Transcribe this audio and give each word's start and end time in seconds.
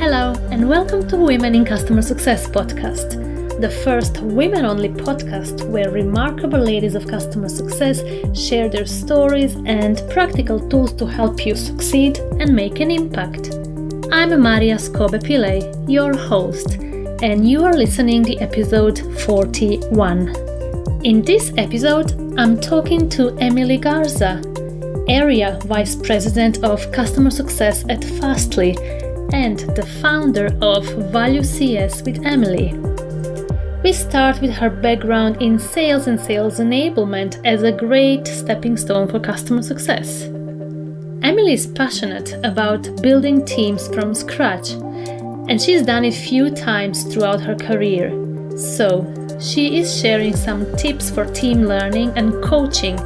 Hello, 0.00 0.32
and 0.52 0.68
welcome 0.68 1.08
to 1.08 1.16
Women 1.16 1.56
in 1.56 1.64
Customer 1.64 2.02
Success 2.02 2.46
podcast, 2.46 3.60
the 3.60 3.68
first 3.68 4.18
women 4.20 4.64
only 4.64 4.90
podcast 4.90 5.68
where 5.68 5.90
remarkable 5.90 6.60
ladies 6.60 6.94
of 6.94 7.08
customer 7.08 7.48
success 7.48 8.00
share 8.32 8.68
their 8.68 8.86
stories 8.86 9.56
and 9.66 10.00
practical 10.08 10.60
tools 10.68 10.92
to 10.92 11.04
help 11.04 11.44
you 11.44 11.56
succeed 11.56 12.18
and 12.38 12.54
make 12.54 12.78
an 12.78 12.92
impact. 12.92 13.52
I'm 14.12 14.40
Marija 14.40 14.76
Skobe-Pillay, 14.76 15.90
your 15.90 16.16
host, 16.16 16.74
and 17.20 17.50
you 17.50 17.64
are 17.64 17.74
listening 17.74 18.22
to 18.26 18.36
episode 18.36 19.00
41. 19.22 20.28
In 21.04 21.22
this 21.22 21.52
episode, 21.56 22.12
I'm 22.38 22.60
talking 22.60 23.08
to 23.10 23.36
Emily 23.38 23.78
Garza, 23.78 24.40
Area 25.08 25.58
Vice 25.64 25.96
President 25.96 26.62
of 26.62 26.92
Customer 26.92 27.30
Success 27.30 27.84
at 27.88 28.04
Fastly 28.04 28.76
and 29.32 29.58
the 29.76 29.86
founder 30.00 30.46
of 30.62 30.84
Value 31.12 31.42
CS 31.42 32.02
with 32.02 32.24
Emily. 32.24 32.78
We 33.82 33.92
start 33.92 34.40
with 34.40 34.50
her 34.52 34.70
background 34.70 35.40
in 35.40 35.58
sales 35.58 36.06
and 36.06 36.20
sales 36.20 36.58
enablement 36.58 37.40
as 37.44 37.62
a 37.62 37.72
great 37.72 38.26
stepping 38.26 38.76
stone 38.76 39.08
for 39.08 39.20
customer 39.20 39.62
success. 39.62 40.24
Emily 41.22 41.52
is 41.52 41.66
passionate 41.66 42.32
about 42.44 43.02
building 43.02 43.44
teams 43.44 43.88
from 43.88 44.14
scratch, 44.14 44.70
and 45.48 45.60
she's 45.60 45.82
done 45.82 46.04
it 46.04 46.14
few 46.14 46.50
times 46.50 47.04
throughout 47.04 47.40
her 47.40 47.54
career. 47.54 48.10
So, 48.56 49.06
she 49.40 49.78
is 49.78 50.00
sharing 50.00 50.34
some 50.34 50.66
tips 50.76 51.10
for 51.10 51.24
team 51.24 51.64
learning 51.64 52.12
and 52.16 52.42
coaching 52.42 52.98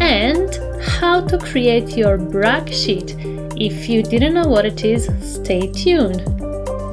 and 0.00 0.58
how 0.82 1.20
to 1.20 1.38
create 1.38 1.96
your 1.96 2.18
brag 2.18 2.72
sheet. 2.72 3.14
If 3.60 3.90
you 3.90 4.02
didn't 4.02 4.32
know 4.32 4.48
what 4.48 4.64
it 4.64 4.86
is, 4.86 5.10
stay 5.20 5.70
tuned. 5.70 6.24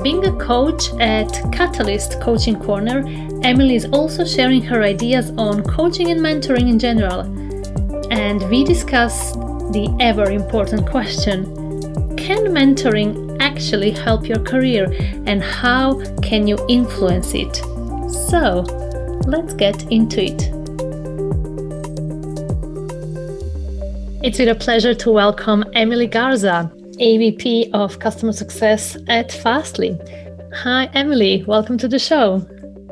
Being 0.03 0.25
a 0.25 0.35
coach 0.37 0.91
at 0.99 1.31
Catalyst 1.53 2.19
Coaching 2.19 2.59
Corner, 2.59 3.05
Emily 3.41 3.75
is 3.75 3.85
also 3.85 4.25
sharing 4.25 4.61
her 4.63 4.83
ideas 4.83 5.31
on 5.37 5.63
coaching 5.63 6.11
and 6.11 6.19
mentoring 6.19 6.67
in 6.67 6.77
general. 6.77 7.21
And 8.11 8.43
we 8.49 8.65
discuss 8.65 9.31
the 9.71 9.95
ever 10.01 10.29
important 10.29 10.89
question 10.89 11.45
Can 12.17 12.47
mentoring 12.47 13.37
actually 13.39 13.91
help 13.91 14.27
your 14.27 14.39
career 14.39 14.93
and 15.25 15.41
how 15.41 16.03
can 16.21 16.47
you 16.47 16.57
influence 16.67 17.33
it? 17.33 17.55
So, 18.29 18.65
let's 19.25 19.53
get 19.53 19.89
into 19.89 20.21
it. 20.21 20.56
It's 24.27 24.39
with 24.39 24.49
a 24.49 24.55
pleasure 24.55 24.93
to 24.93 25.09
welcome 25.09 25.63
Emily 25.71 26.05
Garza, 26.05 26.69
AVP 26.99 27.69
of 27.73 27.99
Customer 27.99 28.33
Success 28.33 28.97
at 29.07 29.31
Fastly. 29.31 29.97
Hi, 30.53 30.89
Emily. 30.93 31.45
Welcome 31.47 31.77
to 31.77 31.87
the 31.87 31.97
show. 31.97 32.45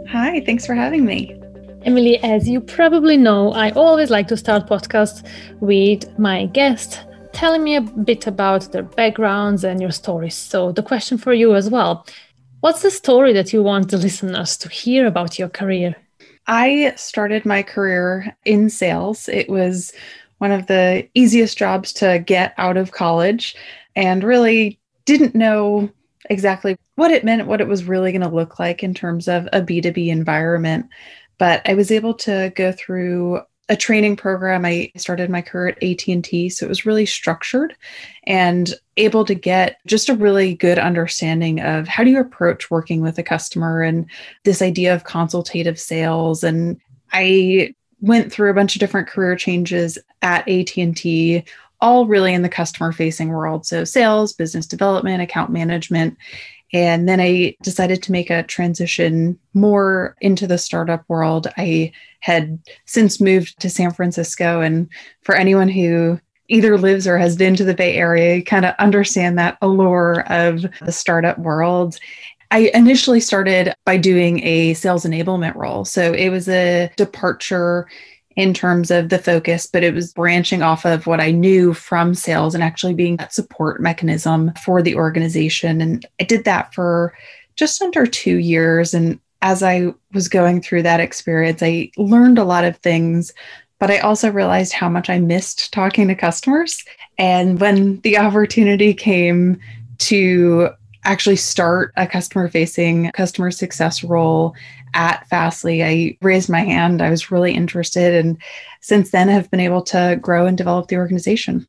Hi, 0.07 0.39
thanks 0.45 0.65
for 0.65 0.75
having 0.75 1.03
me. 1.03 1.37
Emily, 1.81 2.23
as 2.23 2.47
you 2.47 2.61
probably 2.61 3.17
know, 3.17 3.51
I 3.51 3.71
always 3.71 4.09
like 4.09 4.29
to 4.29 4.37
start 4.37 4.69
podcasts 4.69 5.27
with 5.59 6.17
my 6.17 6.45
guests 6.45 6.99
telling 7.33 7.65
me 7.65 7.75
a 7.75 7.81
bit 7.81 8.27
about 8.27 8.71
their 8.71 8.83
backgrounds 8.83 9.65
and 9.65 9.81
your 9.81 9.91
stories. 9.91 10.35
So, 10.35 10.71
the 10.71 10.83
question 10.83 11.17
for 11.17 11.33
you 11.33 11.53
as 11.53 11.69
well 11.69 12.07
What's 12.61 12.81
the 12.81 12.89
story 12.89 13.33
that 13.33 13.51
you 13.51 13.61
want 13.61 13.91
the 13.91 13.97
listeners 13.97 14.55
to 14.55 14.69
hear 14.69 15.05
about 15.05 15.37
your 15.37 15.49
career? 15.49 15.97
I 16.47 16.93
started 16.95 17.45
my 17.45 17.61
career 17.61 18.37
in 18.45 18.69
sales. 18.69 19.27
It 19.27 19.49
was 19.49 19.91
one 20.37 20.51
of 20.51 20.67
the 20.67 21.07
easiest 21.13 21.57
jobs 21.57 21.93
to 21.93 22.23
get 22.25 22.53
out 22.57 22.77
of 22.77 22.91
college 22.91 23.55
and 23.95 24.23
really 24.23 24.79
didn't 25.05 25.35
know 25.35 25.89
exactly 26.29 26.77
what 26.95 27.11
it 27.11 27.23
meant, 27.23 27.47
what 27.47 27.61
it 27.61 27.67
was 27.67 27.83
really 27.83 28.11
going 28.11 28.21
to 28.21 28.27
look 28.27 28.59
like 28.59 28.83
in 28.83 28.93
terms 28.93 29.27
of 29.27 29.47
a 29.53 29.61
B2B 29.61 30.07
environment. 30.07 30.87
But 31.37 31.61
I 31.67 31.73
was 31.73 31.91
able 31.91 32.13
to 32.15 32.51
go 32.55 32.71
through 32.71 33.41
a 33.67 33.75
training 33.75 34.15
program 34.15 34.63
i 34.63 34.91
started 34.95 35.29
my 35.29 35.41
career 35.41 35.69
at 35.69 35.83
at&t 35.83 36.49
so 36.49 36.65
it 36.65 36.69
was 36.69 36.85
really 36.85 37.05
structured 37.05 37.75
and 38.25 38.75
able 38.97 39.25
to 39.25 39.33
get 39.33 39.77
just 39.87 40.07
a 40.07 40.15
really 40.15 40.53
good 40.53 40.77
understanding 40.77 41.59
of 41.59 41.87
how 41.87 42.03
do 42.03 42.11
you 42.11 42.19
approach 42.19 42.69
working 42.69 43.01
with 43.01 43.17
a 43.17 43.23
customer 43.23 43.81
and 43.81 44.05
this 44.43 44.61
idea 44.61 44.93
of 44.93 45.03
consultative 45.03 45.79
sales 45.79 46.43
and 46.43 46.79
i 47.11 47.73
went 48.01 48.31
through 48.31 48.51
a 48.51 48.55
bunch 48.55 48.75
of 48.75 48.79
different 48.79 49.07
career 49.07 49.35
changes 49.35 49.97
at 50.21 50.47
AT&T 50.47 51.43
all 51.81 52.07
really 52.07 52.33
in 52.33 52.41
the 52.41 52.49
customer 52.49 52.91
facing 52.91 53.29
world 53.29 53.65
so 53.65 53.83
sales 53.83 54.33
business 54.33 54.65
development 54.65 55.21
account 55.21 55.51
management 55.51 56.17
and 56.73 57.07
then 57.07 57.21
I 57.21 57.55
decided 57.61 58.03
to 58.03 58.11
make 58.11 58.29
a 58.29 58.43
transition 58.43 59.39
more 59.53 60.15
into 60.19 60.45
the 60.45 60.57
startup 60.57 61.05
world. 61.07 61.47
I 61.57 61.93
had 62.19 62.59
since 62.85 63.21
moved 63.21 63.59
to 63.61 63.69
San 63.69 63.91
Francisco. 63.91 64.59
And 64.59 64.89
for 65.21 65.35
anyone 65.35 65.69
who 65.69 66.19
either 66.49 66.77
lives 66.77 67.07
or 67.07 67.17
has 67.17 67.37
been 67.37 67.55
to 67.55 67.63
the 67.63 67.73
Bay 67.73 67.95
Area, 67.95 68.35
you 68.35 68.43
kind 68.43 68.65
of 68.65 68.75
understand 68.77 69.37
that 69.37 69.57
allure 69.61 70.25
of 70.27 70.65
the 70.81 70.91
startup 70.91 71.37
world. 71.39 71.97
I 72.55 72.71
initially 72.73 73.19
started 73.19 73.73
by 73.83 73.97
doing 73.97 74.41
a 74.45 74.75
sales 74.75 75.03
enablement 75.03 75.55
role. 75.55 75.83
So 75.83 76.13
it 76.13 76.29
was 76.29 76.47
a 76.47 76.89
departure 76.95 77.85
in 78.37 78.53
terms 78.53 78.91
of 78.91 79.09
the 79.09 79.19
focus, 79.19 79.67
but 79.67 79.83
it 79.83 79.93
was 79.93 80.13
branching 80.13 80.61
off 80.61 80.85
of 80.85 81.05
what 81.05 81.19
I 81.19 81.31
knew 81.31 81.73
from 81.73 82.15
sales 82.15 82.55
and 82.55 82.63
actually 82.63 82.93
being 82.93 83.17
that 83.17 83.33
support 83.33 83.81
mechanism 83.81 84.53
for 84.63 84.81
the 84.81 84.95
organization. 84.95 85.81
And 85.81 86.05
I 86.21 86.23
did 86.23 86.45
that 86.45 86.73
for 86.73 87.13
just 87.57 87.81
under 87.81 88.05
two 88.05 88.37
years. 88.37 88.93
And 88.93 89.19
as 89.41 89.61
I 89.61 89.93
was 90.13 90.29
going 90.29 90.61
through 90.61 90.83
that 90.83 91.01
experience, 91.01 91.61
I 91.61 91.91
learned 91.97 92.37
a 92.37 92.45
lot 92.45 92.63
of 92.63 92.77
things, 92.77 93.33
but 93.79 93.91
I 93.91 93.97
also 93.97 94.31
realized 94.31 94.71
how 94.71 94.87
much 94.87 95.09
I 95.09 95.19
missed 95.19 95.73
talking 95.73 96.07
to 96.07 96.15
customers. 96.15 96.85
And 97.17 97.59
when 97.59 97.99
the 97.99 98.17
opportunity 98.17 98.93
came 98.93 99.59
to 99.97 100.69
actually 101.05 101.37
start 101.37 101.93
a 101.95 102.05
customer 102.05 102.49
facing 102.49 103.11
customer 103.11 103.51
success 103.51 104.03
role 104.03 104.55
at 104.93 105.27
Fastly, 105.27 105.83
I 105.83 106.17
raised 106.21 106.49
my 106.49 106.61
hand. 106.61 107.01
I 107.01 107.09
was 107.09 107.29
really 107.29 107.53
interested. 107.53 108.13
And 108.13 108.37
since 108.81 109.11
then, 109.11 109.27
have 109.27 109.51
been 109.51 109.59
able 109.59 109.81
to 109.83 110.17
grow 110.21 110.45
and 110.45 110.57
develop 110.57 110.87
the 110.87 110.97
organization. 110.97 111.67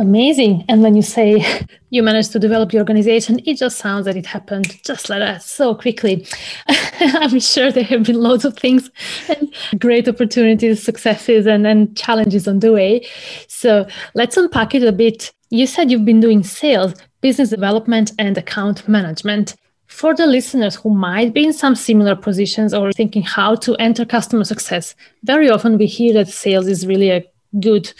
Amazing. 0.00 0.64
And 0.68 0.80
when 0.80 0.94
you 0.94 1.02
say 1.02 1.66
you 1.90 2.04
managed 2.04 2.30
to 2.32 2.38
develop 2.38 2.70
the 2.70 2.78
organization, 2.78 3.40
it 3.44 3.58
just 3.58 3.78
sounds 3.78 4.04
that 4.04 4.16
it 4.16 4.26
happened 4.26 4.78
just 4.84 5.08
like 5.08 5.18
that 5.18 5.42
so 5.42 5.74
quickly. 5.74 6.24
I'm 6.68 7.40
sure 7.40 7.72
there 7.72 7.82
have 7.84 8.04
been 8.04 8.20
loads 8.20 8.44
of 8.44 8.56
things 8.56 8.90
and 9.28 9.52
great 9.80 10.06
opportunities, 10.06 10.82
successes, 10.82 11.46
and, 11.46 11.66
and 11.66 11.96
challenges 11.96 12.46
on 12.46 12.60
the 12.60 12.72
way. 12.72 13.06
So 13.48 13.88
let's 14.14 14.36
unpack 14.36 14.74
it 14.74 14.84
a 14.84 14.92
bit. 14.92 15.32
You 15.50 15.66
said 15.66 15.90
you've 15.90 16.04
been 16.04 16.20
doing 16.20 16.42
sales, 16.42 16.94
business 17.22 17.48
development, 17.48 18.12
and 18.18 18.36
account 18.36 18.86
management. 18.86 19.56
For 19.86 20.14
the 20.14 20.26
listeners 20.26 20.76
who 20.76 20.90
might 20.90 21.32
be 21.32 21.44
in 21.44 21.54
some 21.54 21.74
similar 21.74 22.14
positions 22.14 22.74
or 22.74 22.92
thinking 22.92 23.22
how 23.22 23.54
to 23.56 23.74
enter 23.76 24.04
customer 24.04 24.44
success, 24.44 24.94
very 25.24 25.48
often 25.48 25.78
we 25.78 25.86
hear 25.86 26.12
that 26.12 26.28
sales 26.28 26.66
is 26.66 26.86
really 26.86 27.10
a 27.10 27.24
good 27.60 27.90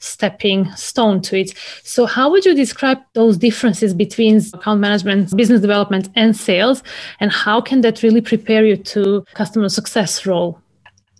stepping 0.00 0.70
stone 0.72 1.22
to 1.22 1.40
it. 1.40 1.54
So, 1.82 2.04
how 2.04 2.30
would 2.30 2.44
you 2.44 2.54
describe 2.54 2.98
those 3.14 3.38
differences 3.38 3.94
between 3.94 4.42
account 4.52 4.80
management, 4.80 5.34
business 5.34 5.62
development, 5.62 6.10
and 6.14 6.36
sales? 6.36 6.82
And 7.20 7.32
how 7.32 7.62
can 7.62 7.80
that 7.80 8.02
really 8.02 8.20
prepare 8.20 8.66
you 8.66 8.76
to 8.76 9.24
customer 9.32 9.70
success 9.70 10.26
role? 10.26 10.60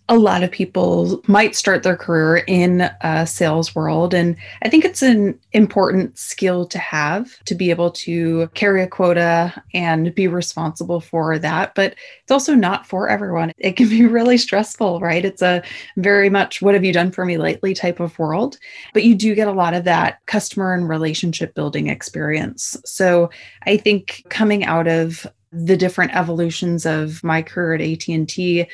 A 0.09 0.17
lot 0.17 0.41
of 0.41 0.51
people 0.51 1.21
might 1.27 1.55
start 1.55 1.83
their 1.83 1.95
career 1.95 2.43
in 2.47 2.89
a 3.01 3.25
sales 3.25 3.75
world. 3.75 4.13
And 4.13 4.35
i 4.63 4.69
think 4.69 4.83
it's 4.83 5.03
an 5.03 5.39
important 5.53 6.17
skill 6.17 6.65
to 6.65 6.79
have 6.79 7.41
to 7.45 7.55
be 7.55 7.69
able 7.69 7.91
to 7.91 8.47
carry 8.55 8.81
a 8.81 8.87
quota 8.87 9.53
and 9.73 10.13
be 10.15 10.27
responsible 10.27 10.99
for 10.99 11.37
that. 11.39 11.75
But 11.75 11.95
it's 12.23 12.31
also 12.31 12.55
not 12.55 12.87
for 12.87 13.07
everyone. 13.07 13.51
It 13.59 13.77
can 13.77 13.87
be 13.87 14.05
really 14.19 14.37
stressful 14.37 14.99
right? 14.99 15.23
It's 15.23 15.41
a 15.41 15.63
very 15.97 16.29
much 16.29 16.61
what 16.61 16.73
have 16.73 16.83
you 16.83 16.91
done 16.91 17.11
for 17.11 17.25
me 17.25 17.37
lately? 17.37 17.69
type 17.75 17.99
of 17.99 18.17
world. 18.17 18.57
But 18.93 19.03
you 19.03 19.13
do 19.13 19.35
get 19.35 19.47
a 19.47 19.51
lot 19.53 19.75
of 19.75 19.83
that 19.83 20.25
customer 20.25 20.73
and 20.73 20.89
relationship 20.89 21.53
building 21.53 21.87
experience. 21.87 22.75
So 22.83 23.29
i 23.67 23.77
think 23.77 24.25
coming 24.29 24.65
out 24.65 24.87
of 24.87 25.27
the 25.51 25.77
different 25.77 26.15
evolutions 26.15 26.85
of 26.85 27.23
my 27.23 27.41
career 27.41 27.73
at 27.73 27.81
AT&T 27.81 28.67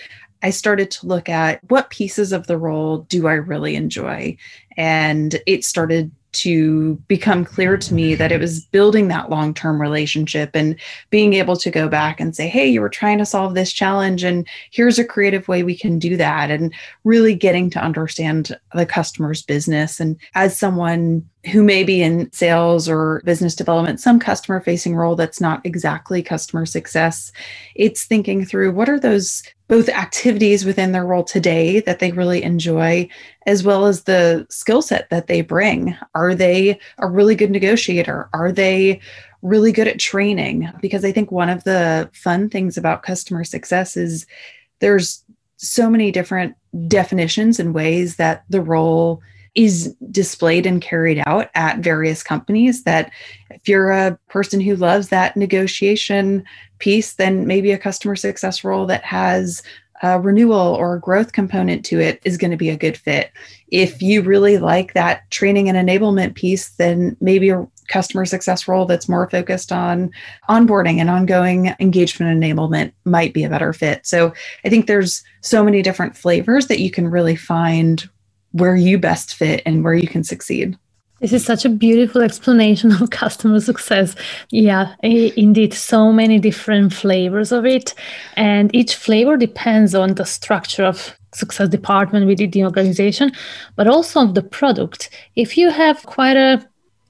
I 0.45 0.51
started 0.51 0.91
to 0.91 1.07
look 1.07 1.27
at 1.27 1.59
what 1.71 1.89
pieces 1.89 2.31
of 2.31 2.45
the 2.45 2.57
role 2.57 2.99
do 3.09 3.27
I 3.27 3.33
really 3.33 3.75
enjoy. 3.75 4.37
And 4.77 5.41
it 5.47 5.65
started 5.65 6.11
to 6.33 6.95
become 7.07 7.45
clear 7.45 7.77
to 7.77 7.93
me 7.93 8.13
that 8.13 8.31
it 8.31 8.39
was 8.39 8.65
building 8.65 9.07
that 9.07 9.29
long 9.29 9.53
term 9.53 9.81
relationship 9.81 10.51
and 10.53 10.75
being 11.09 11.33
able 11.33 11.55
to 11.55 11.71
go 11.71 11.87
back 11.87 12.19
and 12.19 12.35
say, 12.35 12.47
hey, 12.47 12.67
you 12.67 12.81
were 12.81 12.89
trying 12.89 13.17
to 13.17 13.25
solve 13.25 13.55
this 13.55 13.71
challenge, 13.71 14.23
and 14.23 14.47
here's 14.69 14.99
a 14.99 15.05
creative 15.05 15.47
way 15.47 15.63
we 15.63 15.77
can 15.77 15.97
do 15.97 16.17
that. 16.17 16.51
And 16.51 16.73
really 17.05 17.33
getting 17.33 17.69
to 17.71 17.79
understand 17.83 18.55
the 18.73 18.85
customer's 18.85 19.41
business. 19.41 19.99
And 19.99 20.17
as 20.35 20.57
someone 20.57 21.27
who 21.51 21.63
may 21.63 21.83
be 21.83 22.01
in 22.01 22.31
sales 22.31 22.89
or 22.89 23.21
business 23.23 23.55
development, 23.55 23.99
some 23.99 24.19
customer 24.19 24.59
facing 24.59 24.95
role 24.95 25.15
that's 25.15 25.39
not 25.39 25.63
exactly 25.65 26.23
customer 26.23 26.65
success. 26.65 27.31
It's 27.75 28.05
thinking 28.05 28.45
through 28.45 28.71
what 28.71 28.89
are 28.89 28.99
those 28.99 29.43
both 29.67 29.89
activities 29.89 30.65
within 30.65 30.91
their 30.91 31.05
role 31.05 31.23
today 31.23 31.79
that 31.81 31.99
they 31.99 32.11
really 32.11 32.43
enjoy, 32.43 33.07
as 33.45 33.63
well 33.63 33.85
as 33.85 34.03
the 34.03 34.45
skill 34.49 34.81
set 34.81 35.09
that 35.09 35.27
they 35.27 35.41
bring. 35.41 35.95
Are 36.13 36.35
they 36.35 36.79
a 36.97 37.07
really 37.07 37.35
good 37.35 37.51
negotiator? 37.51 38.29
Are 38.33 38.51
they 38.51 38.99
really 39.41 39.71
good 39.71 39.87
at 39.87 39.99
training? 39.99 40.71
Because 40.81 41.05
I 41.05 41.11
think 41.11 41.31
one 41.31 41.49
of 41.49 41.63
the 41.63 42.09
fun 42.13 42.49
things 42.49 42.77
about 42.77 43.03
customer 43.03 43.43
success 43.43 43.97
is 43.97 44.25
there's 44.79 45.23
so 45.57 45.89
many 45.89 46.11
different 46.11 46.55
definitions 46.87 47.59
and 47.59 47.73
ways 47.73 48.17
that 48.17 48.43
the 48.49 48.61
role 48.61 49.21
is 49.55 49.95
displayed 50.11 50.65
and 50.65 50.81
carried 50.81 51.23
out 51.25 51.49
at 51.55 51.79
various 51.79 52.21
companies 52.21 52.83
that 52.83 53.11
if 53.49 53.67
you're 53.67 53.91
a 53.91 54.17
person 54.27 54.59
who 54.59 54.75
loves 54.75 55.09
that 55.09 55.35
negotiation 55.37 56.43
piece 56.79 57.13
then 57.13 57.47
maybe 57.47 57.71
a 57.71 57.77
customer 57.77 58.15
success 58.15 58.63
role 58.63 58.85
that 58.85 59.03
has 59.03 59.63
a 60.03 60.19
renewal 60.19 60.75
or 60.75 60.95
a 60.95 60.99
growth 60.99 61.31
component 61.31 61.85
to 61.85 61.99
it 61.99 62.21
is 62.25 62.37
going 62.37 62.51
to 62.51 62.57
be 62.57 62.69
a 62.69 62.77
good 62.77 62.97
fit. 62.97 63.31
If 63.69 64.01
you 64.01 64.21
really 64.21 64.57
like 64.57 64.93
that 64.93 65.29
training 65.31 65.69
and 65.69 65.77
enablement 65.77 66.35
piece 66.35 66.69
then 66.71 67.15
maybe 67.21 67.49
a 67.49 67.65
customer 67.87 68.25
success 68.25 68.67
role 68.67 68.85
that's 68.85 69.07
more 69.07 69.29
focused 69.29 69.71
on 69.71 70.11
onboarding 70.49 70.97
and 70.97 71.09
ongoing 71.09 71.73
engagement 71.79 72.43
enablement 72.43 72.91
might 73.05 73.33
be 73.33 73.45
a 73.45 73.49
better 73.49 73.71
fit. 73.71 74.05
So 74.05 74.33
i 74.65 74.69
think 74.69 74.87
there's 74.87 75.23
so 75.41 75.63
many 75.63 75.81
different 75.81 76.17
flavors 76.17 76.67
that 76.67 76.79
you 76.79 76.91
can 76.91 77.07
really 77.07 77.37
find 77.37 78.09
where 78.55 78.75
you 78.77 78.97
best 78.97 79.35
fit 79.35 79.61
and 79.65 79.83
where 79.83 79.93
you 79.93 80.07
can 80.07 80.23
succeed. 80.23 80.77
This 81.19 81.33
is 81.33 81.45
such 81.45 81.65
a 81.65 81.69
beautiful 81.69 82.21
explanation 82.21 82.91
of 82.91 83.09
customer 83.21 83.59
success. 83.59 84.15
Yeah, 84.49 84.95
indeed, 85.01 85.73
so 85.73 86.13
many 86.13 86.39
different 86.39 86.93
flavors 86.93 87.51
of 87.51 87.65
it. 87.65 87.93
And 88.37 88.73
each 88.73 88.95
flavor 88.95 89.35
depends 89.35 89.93
on 89.93 90.15
the 90.15 90.25
structure 90.25 90.85
of 90.85 91.17
success 91.33 91.67
department 91.67 92.27
within 92.27 92.51
the 92.51 92.63
organization, 92.63 93.31
but 93.75 93.87
also 93.87 94.21
of 94.21 94.35
the 94.35 94.43
product. 94.43 95.09
If 95.35 95.57
you 95.57 95.69
have 95.69 96.03
quite 96.03 96.37
a 96.37 96.65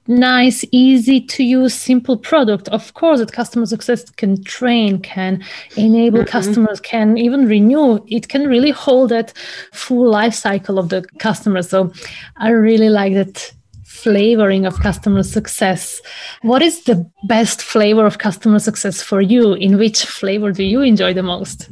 nice, 0.08 0.64
easy 0.72 1.20
to 1.20 1.44
use, 1.44 1.74
simple 1.74 2.16
product. 2.16 2.68
Of 2.68 2.94
course, 2.94 3.20
that 3.20 3.32
customer 3.32 3.66
success 3.66 4.08
can 4.10 4.42
train, 4.44 5.00
can 5.00 5.44
enable 5.76 6.20
mm-hmm. 6.20 6.28
customers, 6.28 6.80
can 6.80 7.18
even 7.18 7.46
renew. 7.46 8.04
It 8.08 8.28
can 8.28 8.46
really 8.46 8.70
hold 8.70 9.10
that 9.10 9.32
full 9.72 10.10
life 10.10 10.34
cycle 10.34 10.78
of 10.78 10.88
the 10.88 11.04
customer. 11.18 11.62
So 11.62 11.92
I 12.36 12.50
really 12.50 12.88
like 12.88 13.14
that 13.14 13.52
flavoring 13.84 14.66
of 14.66 14.78
customer 14.80 15.22
success. 15.22 16.00
What 16.42 16.62
is 16.62 16.84
the 16.84 17.10
best 17.26 17.62
flavor 17.62 18.06
of 18.06 18.18
customer 18.18 18.58
success 18.58 19.02
for 19.02 19.20
you? 19.20 19.54
In 19.54 19.78
which 19.78 20.04
flavor 20.04 20.52
do 20.52 20.62
you 20.62 20.82
enjoy 20.82 21.14
the 21.14 21.22
most? 21.22 21.68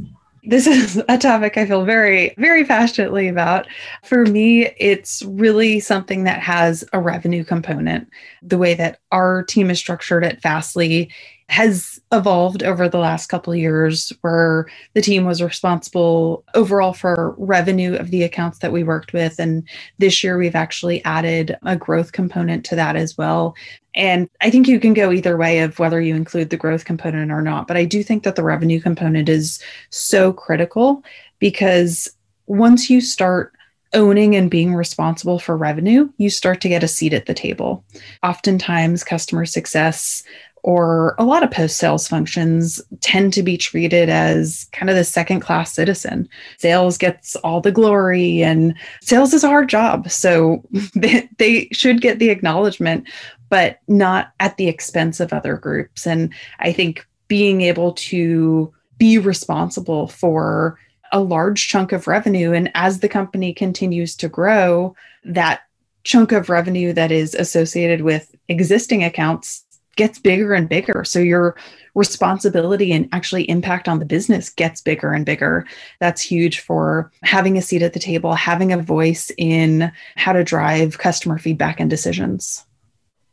This 0.47 0.67
is 0.67 1.03
a 1.09 1.19
topic 1.19 1.57
I 1.57 1.67
feel 1.67 1.85
very, 1.85 2.35
very 2.39 2.65
passionately 2.65 3.29
about. 3.29 3.67
For 4.05 4.27
me, 4.27 4.67
it's 4.79 5.23
really 5.23 5.81
something 5.81 6.25
that 6.25 6.41
has 6.41 6.85
a 6.93 7.01
revenue 7.01 7.45
component. 7.45 8.09
The 8.43 8.59
way 8.59 8.75
that 8.75 9.01
our 9.13 9.43
team 9.43 9.71
is 9.71 9.79
structured 9.79 10.25
at 10.25 10.43
Fastly 10.43 11.11
has 11.49 12.01
evolved 12.11 12.63
over 12.63 12.89
the 12.89 12.99
last 12.99 13.27
couple 13.27 13.55
years 13.55 14.13
where 14.23 14.67
the 14.95 15.03
team 15.03 15.25
was 15.25 15.43
responsible 15.43 16.43
overall 16.55 16.93
for 16.93 17.35
revenue 17.37 17.95
of 17.95 18.11
the 18.11 18.23
accounts 18.23 18.59
that 18.61 18.73
we 18.73 18.83
worked 18.83 19.13
with 19.13 19.39
and 19.39 19.69
this 19.99 20.25
year 20.25 20.39
we've 20.39 20.55
actually 20.55 21.05
added 21.05 21.57
a 21.65 21.77
growth 21.77 22.13
component 22.13 22.65
to 22.65 22.75
that 22.75 22.97
as 22.97 23.19
well 23.19 23.55
and 23.95 24.29
I 24.41 24.51
think 24.51 24.67
you 24.67 24.81
can 24.81 24.95
go 24.95 25.13
either 25.13 25.37
way 25.37 25.61
of 25.61 25.79
whether 25.79 26.01
you 26.01 26.17
include 26.17 26.51
the 26.51 26.57
growth 26.57 26.85
component 26.85 27.31
or 27.31 27.41
not. 27.41 27.69
But 27.69 27.77
I 27.77 27.85
do 27.85 28.03
think 28.03 28.25
that 28.25 28.35
the 28.35 28.43
revenue 28.43 28.81
component 28.81 29.29
is 29.29 29.63
so 29.91 30.33
critical 30.33 31.05
because 31.39 32.11
once 32.47 32.91
you 32.91 33.01
start 33.01 33.53
owning 33.93 34.35
and 34.35 34.51
being 34.51 34.75
responsible 34.75 35.39
for 35.39 35.57
revenue, 35.57 36.11
you 36.19 36.29
start 36.29 36.61
to 36.63 36.69
get 36.69 36.83
a 36.83 36.89
seat 36.89 37.13
at 37.13 37.27
the 37.27 37.35
table. 37.35 37.85
Oftentimes, 38.25 39.05
customer 39.05 39.47
success 39.47 40.25
or 40.65 41.15
a 41.19 41.25
lot 41.27 41.43
of 41.43 41.51
post 41.51 41.77
sales 41.77 42.09
functions 42.09 42.81
tend 43.03 43.35
to 43.35 43.43
be 43.43 43.59
treated 43.59 44.09
as 44.09 44.67
kind 44.73 44.89
of 44.89 44.97
the 44.97 45.05
second 45.05 45.41
class 45.41 45.75
citizen. 45.75 46.27
Sales 46.57 46.97
gets 46.97 47.37
all 47.37 47.61
the 47.61 47.71
glory, 47.71 48.43
and 48.43 48.75
sales 49.03 49.35
is 49.35 49.45
a 49.45 49.49
hard 49.49 49.69
job. 49.69 50.11
So 50.11 50.65
they, 50.95 51.29
they 51.37 51.69
should 51.71 52.01
get 52.01 52.19
the 52.19 52.31
acknowledgement, 52.31 53.07
but 53.51 53.81
not 53.89 54.33
at 54.41 54.57
the 54.57 54.69
expense 54.69 55.21
of 55.21 55.35
other 55.35 55.59
groups. 55.59 56.07
And 56.07 56.33
I 56.61 56.73
think 56.73 57.07
being 57.29 57.61
able 57.61 57.93
to 57.93 58.73
be 58.97 59.19
responsible 59.19 60.09
for 60.09 60.79
a 61.13 61.21
large 61.21 61.69
chunk 61.69 61.93
of 61.93 62.09
revenue, 62.09 62.55
and 62.55 62.71
as 62.75 63.01
the 63.01 63.09
company 63.11 63.53
continues 63.53 64.17
to 64.17 64.31
grow, 64.31 64.97
that 65.25 65.61
chunk 66.05 66.33
of 66.33 66.49
revenue 66.49 66.95
that 66.95 67.13
is 67.13 67.35
associated 67.35 68.01
with 68.01 68.35
existing 68.49 69.05
accounts 69.05 69.64
gets 69.97 70.19
bigger 70.19 70.55
and 70.55 70.69
bigger. 70.69 71.05
So 71.05 71.19
your 71.19 71.57
responsibility 71.95 72.93
and 72.93 73.09
actually 73.13 73.49
impact 73.49 73.89
on 73.89 73.99
the 73.99 74.05
business 74.05 74.51
gets 74.51 74.81
bigger 74.81 75.13
and 75.13 75.25
bigger. 75.25 75.67
That's 76.01 76.21
huge 76.21 76.61
for 76.61 77.11
having 77.23 77.57
a 77.57 77.63
seat 77.63 77.83
at 77.83 77.93
the 77.93 78.01
table, 78.01 78.35
having 78.35 78.73
a 78.73 78.83
voice 78.83 79.31
in 79.39 79.93
how 80.17 80.33
to 80.33 80.45
drive 80.45 80.99
customer 80.99 81.39
feedback 81.39 81.81
and 81.81 81.89
decisions. 81.89 82.65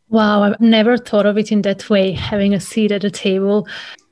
Wow, 0.09 0.43
I've 0.43 0.59
never 0.59 0.97
thought 0.97 1.25
of 1.25 1.37
it 1.37 1.51
in 1.51 1.61
that 1.61 1.89
way, 1.89 2.11
having 2.11 2.53
a 2.53 2.59
seat 2.59 2.91
at 2.91 3.01
the 3.01 3.09
table. 3.11 3.67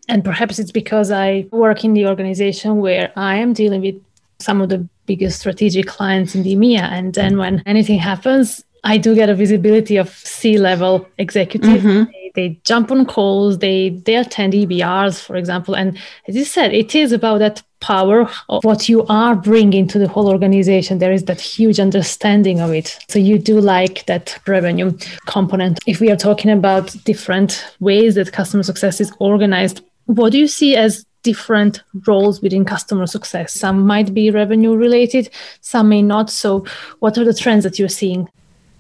And 0.08 0.24
perhaps 0.24 0.58
it's 0.58 0.72
because 0.72 1.12
I 1.12 1.48
work 1.52 1.84
in 1.84 1.94
the 1.94 2.08
organization 2.08 2.78
where 2.78 3.12
I 3.16 3.36
am 3.36 3.54
dealing 3.54 3.82
with 3.82 4.02
some 4.40 4.62
of 4.62 4.70
the 4.70 4.88
biggest 5.06 5.42
strategic 5.42 5.86
clients 5.88 6.36
in 6.36 6.44
the 6.44 6.56
EMEA. 6.56 6.82
And 6.82 7.14
then 7.14 7.38
when 7.38 7.62
anything 7.66 8.00
happens, 8.00 8.64
I 8.84 8.98
do 8.98 9.16
get 9.16 9.30
a 9.30 9.36
visibility 9.36 9.98
of 9.98 10.10
C 10.10 10.58
level 10.58 11.08
executives. 11.18 11.84
Mm-hmm. 11.84 12.12
They, 12.12 12.32
they, 12.36 12.60
jump 12.64 12.92
on 12.92 13.06
calls, 13.06 13.60
they 13.60 13.90
they 13.90 14.16
attend 14.16 14.54
EBRs, 14.54 15.22
for 15.22 15.36
example. 15.36 15.76
And 15.76 15.98
as 16.28 16.36
you 16.36 16.46
said, 16.46 16.74
it 16.74 16.96
is 16.96 17.12
about 17.12 17.40
that 17.40 17.64
power 17.80 18.30
of 18.50 18.64
what 18.64 18.90
you 18.90 19.06
are 19.08 19.36
bringing 19.36 19.88
to 19.88 20.00
the 20.00 20.08
whole 20.08 20.28
organization. 20.30 21.00
There 21.00 21.12
is 21.12 21.26
that 21.26 21.40
huge 21.40 21.80
understanding 21.80 22.60
of 22.60 22.72
it. 22.72 22.98
So 23.08 23.20
you 23.20 23.40
do 23.40 23.60
like 23.60 24.06
that 24.06 24.38
revenue 24.48 24.98
component. 25.26 25.80
If 25.88 26.00
we 26.00 26.12
are 26.12 26.18
talking 26.18 26.52
about 26.52 26.96
different 27.06 27.66
ways 27.80 28.16
that 28.16 28.32
customer 28.32 28.64
success 28.64 29.00
is 29.00 29.14
organized, 29.20 29.82
what 30.06 30.32
do 30.32 30.40
you 30.40 30.48
see 30.48 30.76
as 30.76 31.06
different 31.24 31.84
roles 32.08 32.42
within 32.42 32.66
customer 32.66 33.08
success? 33.08 33.54
Some 33.54 33.86
might 33.86 34.14
be 34.14 34.32
revenue 34.32 34.76
related, 34.76 35.30
some 35.62 35.90
may 35.90 36.02
not. 36.02 36.30
So, 36.30 36.66
what 37.00 37.18
are 37.18 37.24
the 37.24 37.34
trends 37.34 37.64
that 37.64 37.80
you're 37.80 37.90
seeing? 37.90 38.28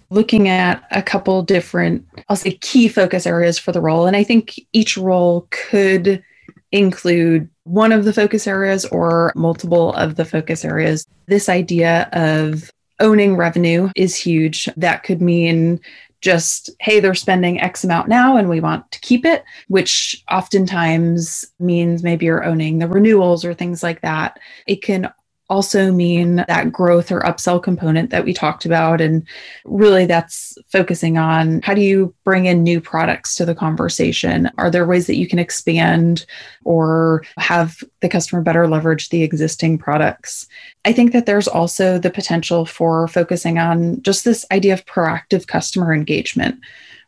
Looking 0.09 0.47
at 0.47 0.83
a 0.91 1.01
couple 1.01 1.41
different, 1.43 2.05
I'll 2.27 2.35
say, 2.35 2.51
key 2.51 2.87
focus 2.87 3.27
areas 3.27 3.59
for 3.59 3.71
the 3.71 3.81
role. 3.81 4.07
And 4.07 4.15
I 4.15 4.23
think 4.23 4.59
each 4.73 4.97
role 4.97 5.47
could 5.51 6.23
include 6.71 7.49
one 7.63 7.91
of 7.91 8.05
the 8.05 8.13
focus 8.13 8.47
areas 8.47 8.85
or 8.85 9.31
multiple 9.35 9.93
of 9.93 10.15
the 10.15 10.25
focus 10.25 10.65
areas. 10.65 11.05
This 11.27 11.49
idea 11.49 12.09
of 12.13 12.71
owning 12.99 13.37
revenue 13.37 13.89
is 13.95 14.15
huge. 14.15 14.67
That 14.75 15.03
could 15.03 15.21
mean 15.21 15.79
just, 16.21 16.69
hey, 16.79 16.99
they're 16.99 17.15
spending 17.15 17.61
X 17.61 17.83
amount 17.83 18.09
now 18.09 18.35
and 18.35 18.49
we 18.49 18.59
want 18.59 18.91
to 18.91 18.99
keep 18.99 19.25
it, 19.25 19.43
which 19.67 20.21
oftentimes 20.29 21.45
means 21.59 22.03
maybe 22.03 22.25
you're 22.25 22.43
owning 22.43 22.79
the 22.79 22.87
renewals 22.87 23.45
or 23.45 23.53
things 23.53 23.83
like 23.83 24.01
that. 24.01 24.37
It 24.67 24.81
can 24.81 25.09
also 25.49 25.91
mean 25.91 26.37
that 26.47 26.71
growth 26.71 27.11
or 27.11 27.21
upsell 27.21 27.61
component 27.61 28.11
that 28.11 28.23
we 28.23 28.33
talked 28.33 28.65
about. 28.65 29.01
And 29.01 29.27
really, 29.65 30.05
that's 30.05 30.57
focusing 30.67 31.17
on 31.17 31.61
how 31.63 31.73
do 31.73 31.81
you 31.81 32.13
bring 32.23 32.45
in 32.45 32.63
new 32.63 32.79
products 32.79 33.35
to 33.35 33.45
the 33.45 33.55
conversation? 33.55 34.49
Are 34.57 34.69
there 34.69 34.85
ways 34.85 35.07
that 35.07 35.17
you 35.17 35.27
can 35.27 35.39
expand 35.39 36.25
or 36.63 37.23
have 37.37 37.83
the 38.01 38.09
customer 38.09 38.41
better 38.41 38.67
leverage 38.67 39.09
the 39.09 39.23
existing 39.23 39.77
products? 39.77 40.47
I 40.85 40.93
think 40.93 41.13
that 41.13 41.25
there's 41.25 41.47
also 41.47 41.97
the 41.97 42.11
potential 42.11 42.65
for 42.65 43.07
focusing 43.07 43.57
on 43.57 44.01
just 44.03 44.23
this 44.23 44.45
idea 44.51 44.73
of 44.73 44.85
proactive 44.85 45.47
customer 45.47 45.93
engagement, 45.93 46.59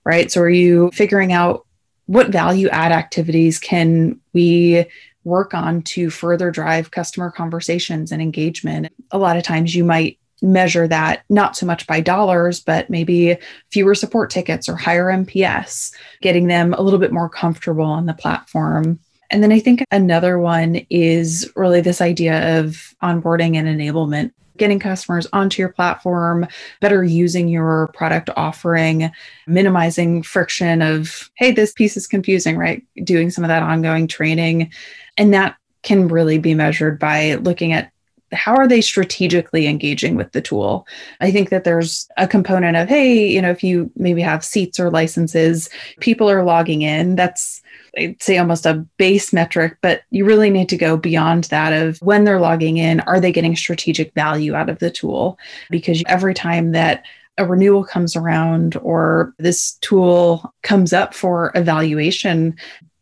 right? 0.03 0.31
So, 0.31 0.41
are 0.41 0.50
you 0.50 0.89
figuring 0.93 1.31
out 1.31 1.65
what 2.07 2.29
value 2.29 2.67
add 2.69 2.91
activities 2.91 3.60
can 3.60 4.19
we 4.33 4.86
work 5.24 5.54
on 5.54 5.82
to 5.84 6.10
further 6.10 6.51
drive 6.51 6.92
customer 6.92 7.32
conversations 7.32 8.12
and 8.12 8.22
engagement. 8.22 8.92
A 9.12 9.18
lot 9.18 9.38
of 9.38 9.44
times 9.44 9.75
you 9.75 9.84
might 9.84 10.18
measure 10.42 10.88
that 10.88 11.24
not 11.30 11.56
so 11.56 11.66
much 11.66 11.86
by 11.86 12.01
dollars, 12.01 12.60
but 12.60 12.90
maybe 12.90 13.38
fewer 13.72 13.94
support 13.94 14.30
tickets 14.32 14.68
or 14.68 14.75
higher 14.75 15.06
NPS, 15.06 15.94
getting 16.22 16.48
them 16.48 16.74
a 16.74 16.82
little 16.82 17.00
bit 17.00 17.12
more 17.12 17.30
comfortable 17.30 17.86
on 17.86 18.08
the 18.08 18.13
platform. 18.13 19.00
And 19.30 19.44
then 19.44 19.51
I 19.51 19.60
think 19.60 19.84
another 19.92 20.40
one 20.40 20.86
is 20.90 21.50
really 21.56 21.82
this 21.82 22.01
idea 22.01 22.60
of 22.60 22.96
onboarding 23.01 23.56
and 23.56 23.68
enablement 23.68 24.32
getting 24.62 24.80
customers 24.80 25.25
onto 25.34 25.60
your 25.60 25.70
platform, 25.70 26.46
better 26.82 27.04
using 27.04 27.48
your 27.48 27.90
product 27.96 28.30
offering, 28.38 29.12
minimizing 29.48 30.22
friction 30.22 30.84
of, 30.84 31.32
hey, 31.34 31.51
this 31.51 31.74
piece 31.74 31.98
is 31.98 32.06
confusing, 32.06 32.58
right? 32.58 32.84
Doing 33.04 33.32
some 33.32 33.44
of 33.44 33.48
that 33.48 33.63
ongoing 33.63 34.08
training. 34.08 34.72
And 35.18 35.34
that 35.34 35.56
can 35.84 36.08
really 36.08 36.38
be 36.38 36.53
measured 36.53 37.00
by 37.00 37.36
looking 37.36 37.74
at 37.74 37.91
how 38.34 38.56
are 38.56 38.68
they 38.68 38.80
strategically 38.80 39.68
engaging 39.68 40.15
with 40.15 40.32
the 40.32 40.41
tool 40.41 40.88
i 41.20 41.30
think 41.30 41.50
that 41.50 41.65
there's 41.65 42.08
a 42.15 42.25
component 42.25 42.77
of 42.77 42.88
hey 42.88 43.27
you 43.27 43.41
know 43.41 43.50
if 43.50 43.62
you 43.62 43.91
maybe 43.98 44.22
have 44.22 44.46
seats 44.46 44.80
or 44.80 44.89
licenses 44.89 45.70
people 46.00 46.30
are 46.30 46.41
logging 46.41 46.82
in 46.82 47.18
that's 47.18 47.62
I'd 47.98 48.22
say 48.22 48.38
almost 48.38 48.65
a 48.65 48.86
base 48.98 49.34
metric, 49.34 49.77
but 49.82 50.03
you 50.12 50.25
really 50.25 50.50
need 50.50 50.70
to 50.70 50.77
go 50.77 50.96
beyond 50.96 51.46
that 51.46 51.74
of 51.74 51.98
when 52.00 52.24
they're 52.24 52.39
logging 52.39 52.77
in, 52.77 53.01
are 53.01 53.20
they 53.20 53.32
getting 53.32 53.56
strategic 53.56 54.13
value 54.13 54.56
out 54.56 54.70
of 54.70 54.80
the 54.80 54.89
tool? 54.89 55.38
Because 55.70 56.01
every 56.08 56.34
time 56.34 56.72
that 56.72 57.03
a 57.38 57.46
renewal 57.46 57.84
comes 57.84 58.15
around 58.15 58.77
or 58.77 59.34
this 59.39 59.74
tool 59.82 60.53
comes 60.63 60.94
up 60.94 61.13
for 61.13 61.51
evaluation, 61.56 62.56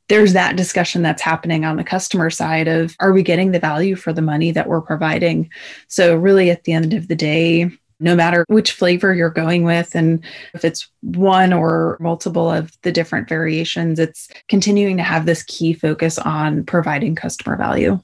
there's 0.09 0.33
that 0.33 0.55
discussion 0.55 1.01
that's 1.01 1.21
happening 1.21 1.63
on 1.63 1.77
the 1.77 1.83
customer 1.83 2.29
side 2.29 2.67
of 2.67 2.95
are 2.99 3.13
we 3.13 3.23
getting 3.23 3.51
the 3.51 3.59
value 3.59 3.95
for 3.95 4.11
the 4.11 4.21
money 4.21 4.51
that 4.51 4.67
we're 4.67 4.81
providing? 4.81 5.49
So, 5.87 6.15
really, 6.15 6.49
at 6.49 6.65
the 6.65 6.73
end 6.73 6.93
of 6.93 7.07
the 7.07 7.15
day, 7.15 7.71
no 7.99 8.15
matter 8.15 8.45
which 8.47 8.71
flavor 8.71 9.13
you're 9.13 9.29
going 9.29 9.63
with, 9.63 9.93
and 9.93 10.23
if 10.53 10.65
it's 10.65 10.89
one 11.01 11.53
or 11.53 11.97
multiple 11.99 12.49
of 12.49 12.71
the 12.81 12.91
different 12.91 13.29
variations, 13.29 13.99
it's 13.99 14.29
continuing 14.47 14.97
to 14.97 15.03
have 15.03 15.25
this 15.25 15.43
key 15.43 15.73
focus 15.73 16.17
on 16.17 16.63
providing 16.63 17.15
customer 17.15 17.55
value. 17.55 17.99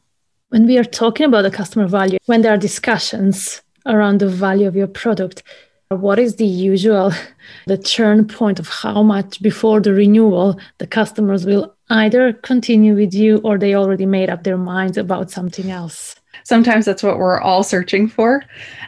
When 0.50 0.68
we 0.68 0.78
are 0.78 0.84
talking 0.84 1.26
about 1.26 1.42
the 1.42 1.52
customer 1.52 1.88
value, 1.88 2.20
when 2.26 2.42
there 2.42 2.54
are 2.54 2.58
discussions 2.58 3.62
around 3.86 4.20
the 4.20 4.30
value 4.30 4.68
of 4.68 4.76
your 4.76 4.88
product, 4.88 5.44
what 5.90 6.20
is 6.20 6.36
the 6.36 6.46
usual 6.46 7.12
the 7.68 7.78
churn 7.78 8.28
point 8.28 8.60
of 8.60 8.68
how 8.68 9.04
much 9.04 9.42
before 9.42 9.80
the 9.80 9.94
renewal 9.94 10.60
the 10.78 10.88
customers 10.88 11.46
will 11.46 11.74
either 11.90 12.34
continue 12.34 12.96
with 12.96 13.14
you 13.14 13.38
or 13.44 13.58
they 13.58 13.76
already 13.76 14.06
made 14.06 14.30
up 14.30 14.44
their 14.44 14.58
minds 14.58 14.98
about 14.98 15.30
something 15.32 15.70
else? 15.70 16.16
Sometimes 16.44 16.86
that's 16.86 17.02
what 17.02 17.18
we're 17.18 17.40
all 17.40 17.64
searching 17.64 18.08
for. 18.08 18.44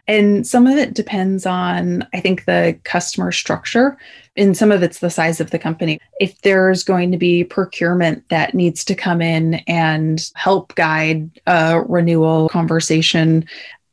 And 0.07 0.45
some 0.45 0.67
of 0.67 0.77
it 0.77 0.93
depends 0.93 1.45
on 1.45 2.07
i 2.13 2.19
think 2.19 2.45
the 2.45 2.77
customer 2.83 3.31
structure. 3.31 3.97
And 4.35 4.55
some 4.55 4.71
of 4.71 4.83
it's 4.83 4.99
the 4.99 5.09
size 5.09 5.39
of 5.39 5.49
the 5.49 5.57
company. 5.57 5.99
If 6.19 6.39
there's 6.41 6.83
going 6.83 7.11
to 7.11 7.17
be 7.17 7.43
procurement 7.43 8.27
that 8.29 8.53
needs 8.53 8.85
to 8.85 8.95
come 8.95 9.21
in 9.21 9.55
and 9.67 10.29
help 10.35 10.75
guide 10.75 11.29
a 11.47 11.81
renewal 11.81 12.49
conversation 12.49 13.45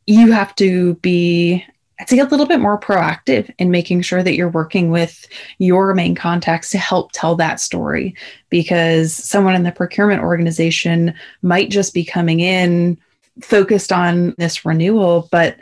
you 0.07 0.33
have 0.33 0.55
to 0.57 0.95
be 0.97 1.65
I'd 2.05 2.11
say 2.11 2.19
a 2.19 2.25
little 2.27 2.45
bit 2.45 2.61
more 2.61 2.79
proactive 2.79 3.51
in 3.59 3.71
making 3.71 4.03
sure 4.03 4.23
that 4.23 4.35
you're 4.35 4.51
working 4.51 4.91
with 4.91 5.27
your 5.57 5.95
main 5.95 6.15
contacts 6.15 6.69
to 6.73 6.79
help 6.79 7.13
tell 7.13 7.35
that 7.37 7.61
story 7.61 8.15
because 8.51 9.15
someone 9.15 9.55
in 9.55 9.63
the 9.63 9.73
procurement 9.73 10.21
organization 10.21 11.15
might 11.41 11.71
just 11.71 11.95
be 11.95 12.05
coming 12.05 12.41
in 12.41 12.99
focused 13.41 13.91
on 13.91 14.35
this 14.37 14.67
renewal, 14.67 15.31
but 15.33 15.57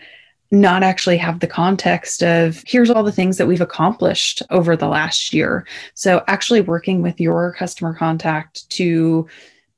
not 0.50 0.82
actually 0.82 1.16
have 1.16 1.38
the 1.38 1.46
context 1.46 2.24
of 2.24 2.64
here's 2.66 2.90
all 2.90 3.04
the 3.04 3.12
things 3.12 3.36
that 3.36 3.46
we've 3.46 3.60
accomplished 3.60 4.42
over 4.50 4.76
the 4.76 4.88
last 4.88 5.32
year. 5.32 5.64
So, 5.94 6.24
actually 6.26 6.60
working 6.60 7.02
with 7.02 7.20
your 7.20 7.52
customer 7.52 7.94
contact 7.94 8.68
to 8.70 9.28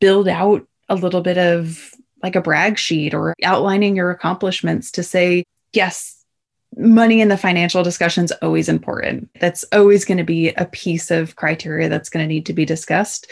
build 0.00 0.28
out 0.28 0.66
a 0.88 0.94
little 0.94 1.20
bit 1.20 1.36
of 1.36 1.90
like 2.22 2.36
a 2.36 2.40
brag 2.40 2.78
sheet 2.78 3.12
or 3.12 3.34
outlining 3.44 3.96
your 3.96 4.10
accomplishments 4.10 4.90
to 4.92 5.02
say, 5.02 5.44
yes, 5.74 6.23
money 6.76 7.20
in 7.20 7.28
the 7.28 7.36
financial 7.36 7.82
discussion 7.82 8.24
is 8.24 8.32
always 8.42 8.68
important. 8.68 9.28
That's 9.40 9.64
always 9.72 10.04
going 10.04 10.18
to 10.18 10.24
be 10.24 10.48
a 10.50 10.66
piece 10.66 11.10
of 11.10 11.36
criteria 11.36 11.88
that's 11.88 12.08
going 12.08 12.24
to 12.24 12.32
need 12.32 12.46
to 12.46 12.52
be 12.52 12.64
discussed. 12.64 13.30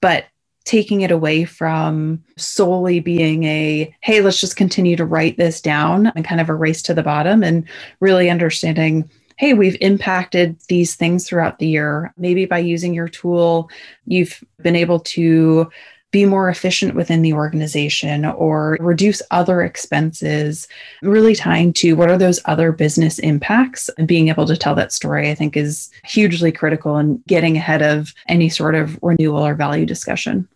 But 0.00 0.24
taking 0.64 1.02
it 1.02 1.10
away 1.10 1.44
from 1.44 2.22
solely 2.36 3.00
being 3.00 3.44
a, 3.44 3.94
hey, 4.00 4.20
let's 4.22 4.40
just 4.40 4.56
continue 4.56 4.96
to 4.96 5.04
write 5.04 5.36
this 5.36 5.60
down 5.60 6.06
and 6.16 6.24
kind 6.24 6.40
of 6.40 6.48
a 6.48 6.54
race 6.54 6.82
to 6.82 6.94
the 6.94 7.02
bottom 7.02 7.42
and 7.42 7.68
really 8.00 8.30
understanding 8.30 9.10
hey, 9.36 9.52
we've 9.52 9.76
impacted 9.80 10.56
these 10.68 10.94
things 10.94 11.26
throughout 11.26 11.58
the 11.58 11.66
year. 11.66 12.12
Maybe 12.16 12.46
by 12.46 12.58
using 12.58 12.94
your 12.94 13.08
tool, 13.08 13.68
you've 14.06 14.42
been 14.62 14.76
able 14.76 15.00
to 15.00 15.70
be 16.14 16.24
more 16.24 16.48
efficient 16.48 16.94
within 16.94 17.22
the 17.22 17.32
organization 17.32 18.24
or 18.24 18.78
reduce 18.78 19.20
other 19.32 19.62
expenses, 19.62 20.68
really 21.02 21.34
tying 21.34 21.72
to 21.72 21.94
what 21.94 22.08
are 22.08 22.16
those 22.16 22.40
other 22.44 22.70
business 22.70 23.18
impacts 23.18 23.90
and 23.98 24.06
being 24.06 24.28
able 24.28 24.46
to 24.46 24.56
tell 24.56 24.76
that 24.76 24.92
story, 24.92 25.28
I 25.28 25.34
think 25.34 25.56
is 25.56 25.90
hugely 26.04 26.52
critical 26.52 26.98
in 26.98 27.20
getting 27.26 27.56
ahead 27.56 27.82
of 27.82 28.14
any 28.28 28.48
sort 28.48 28.76
of 28.76 28.96
renewal 29.02 29.44
or 29.44 29.56
value 29.56 29.84
discussion. 29.84 30.46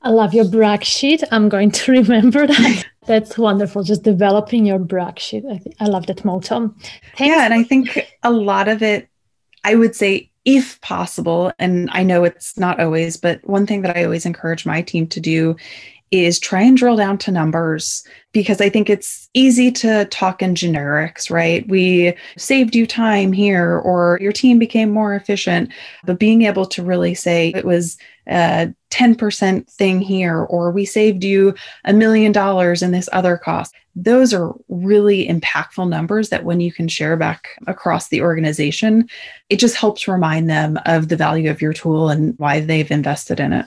I 0.00 0.08
love 0.08 0.32
your 0.32 0.48
brag 0.48 0.82
sheet. 0.84 1.22
I'm 1.30 1.50
going 1.50 1.70
to 1.72 1.92
remember 2.00 2.46
that. 2.46 2.84
That's 3.06 3.36
wonderful. 3.36 3.82
Just 3.82 4.04
developing 4.04 4.64
your 4.64 4.78
brag 4.78 5.18
sheet. 5.18 5.44
I, 5.44 5.58
th- 5.58 5.76
I 5.80 5.84
love 5.84 6.06
that 6.06 6.24
motto. 6.24 6.74
Thanks. 7.18 7.20
Yeah. 7.20 7.44
And 7.44 7.52
I 7.52 7.62
think 7.62 8.10
a 8.22 8.30
lot 8.30 8.68
of 8.68 8.82
it, 8.82 9.10
I 9.64 9.74
would 9.74 9.94
say 9.94 10.30
if 10.44 10.80
possible, 10.80 11.52
and 11.58 11.88
I 11.92 12.02
know 12.02 12.24
it's 12.24 12.58
not 12.58 12.80
always, 12.80 13.16
but 13.16 13.46
one 13.48 13.66
thing 13.66 13.82
that 13.82 13.96
I 13.96 14.04
always 14.04 14.26
encourage 14.26 14.66
my 14.66 14.82
team 14.82 15.06
to 15.08 15.20
do 15.20 15.56
is 16.14 16.38
try 16.38 16.62
and 16.62 16.76
drill 16.76 16.96
down 16.96 17.18
to 17.18 17.30
numbers 17.30 18.04
because 18.32 18.60
I 18.60 18.68
think 18.68 18.90
it's 18.90 19.28
easy 19.34 19.70
to 19.72 20.04
talk 20.06 20.42
in 20.42 20.54
generics, 20.54 21.30
right? 21.30 21.66
We 21.68 22.14
saved 22.36 22.74
you 22.76 22.86
time 22.86 23.32
here, 23.32 23.78
or 23.78 24.18
your 24.20 24.32
team 24.32 24.58
became 24.58 24.90
more 24.90 25.14
efficient. 25.14 25.72
But 26.04 26.18
being 26.18 26.42
able 26.42 26.66
to 26.66 26.82
really 26.82 27.14
say 27.14 27.52
it 27.54 27.64
was 27.64 27.96
a 28.26 28.74
10% 28.90 29.70
thing 29.70 30.00
here, 30.00 30.42
or 30.42 30.70
we 30.70 30.84
saved 30.84 31.24
you 31.24 31.54
a 31.84 31.92
million 31.92 32.32
dollars 32.32 32.82
in 32.82 32.90
this 32.90 33.08
other 33.12 33.36
cost, 33.36 33.74
those 33.96 34.34
are 34.34 34.54
really 34.68 35.28
impactful 35.28 35.88
numbers 35.88 36.28
that 36.30 36.44
when 36.44 36.60
you 36.60 36.72
can 36.72 36.88
share 36.88 37.16
back 37.16 37.48
across 37.66 38.08
the 38.08 38.20
organization, 38.20 39.08
it 39.48 39.58
just 39.58 39.76
helps 39.76 40.08
remind 40.08 40.50
them 40.50 40.78
of 40.86 41.08
the 41.08 41.16
value 41.16 41.50
of 41.50 41.62
your 41.62 41.72
tool 41.72 42.08
and 42.08 42.38
why 42.38 42.60
they've 42.60 42.90
invested 42.90 43.38
in 43.38 43.52
it. 43.52 43.66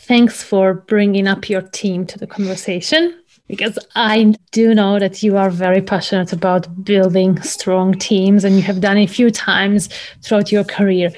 Thanks 0.00 0.42
for 0.42 0.74
bringing 0.74 1.28
up 1.28 1.48
your 1.48 1.62
team 1.62 2.06
to 2.06 2.18
the 2.18 2.26
conversation 2.26 3.20
because 3.46 3.78
I 3.94 4.34
do 4.50 4.74
know 4.74 4.98
that 4.98 5.22
you 5.22 5.36
are 5.36 5.50
very 5.50 5.82
passionate 5.82 6.32
about 6.32 6.84
building 6.84 7.40
strong 7.42 7.94
teams 7.94 8.44
and 8.44 8.56
you 8.56 8.62
have 8.62 8.80
done 8.80 8.96
it 8.96 9.04
a 9.04 9.12
few 9.12 9.30
times 9.30 9.88
throughout 10.22 10.50
your 10.50 10.64
career. 10.64 11.12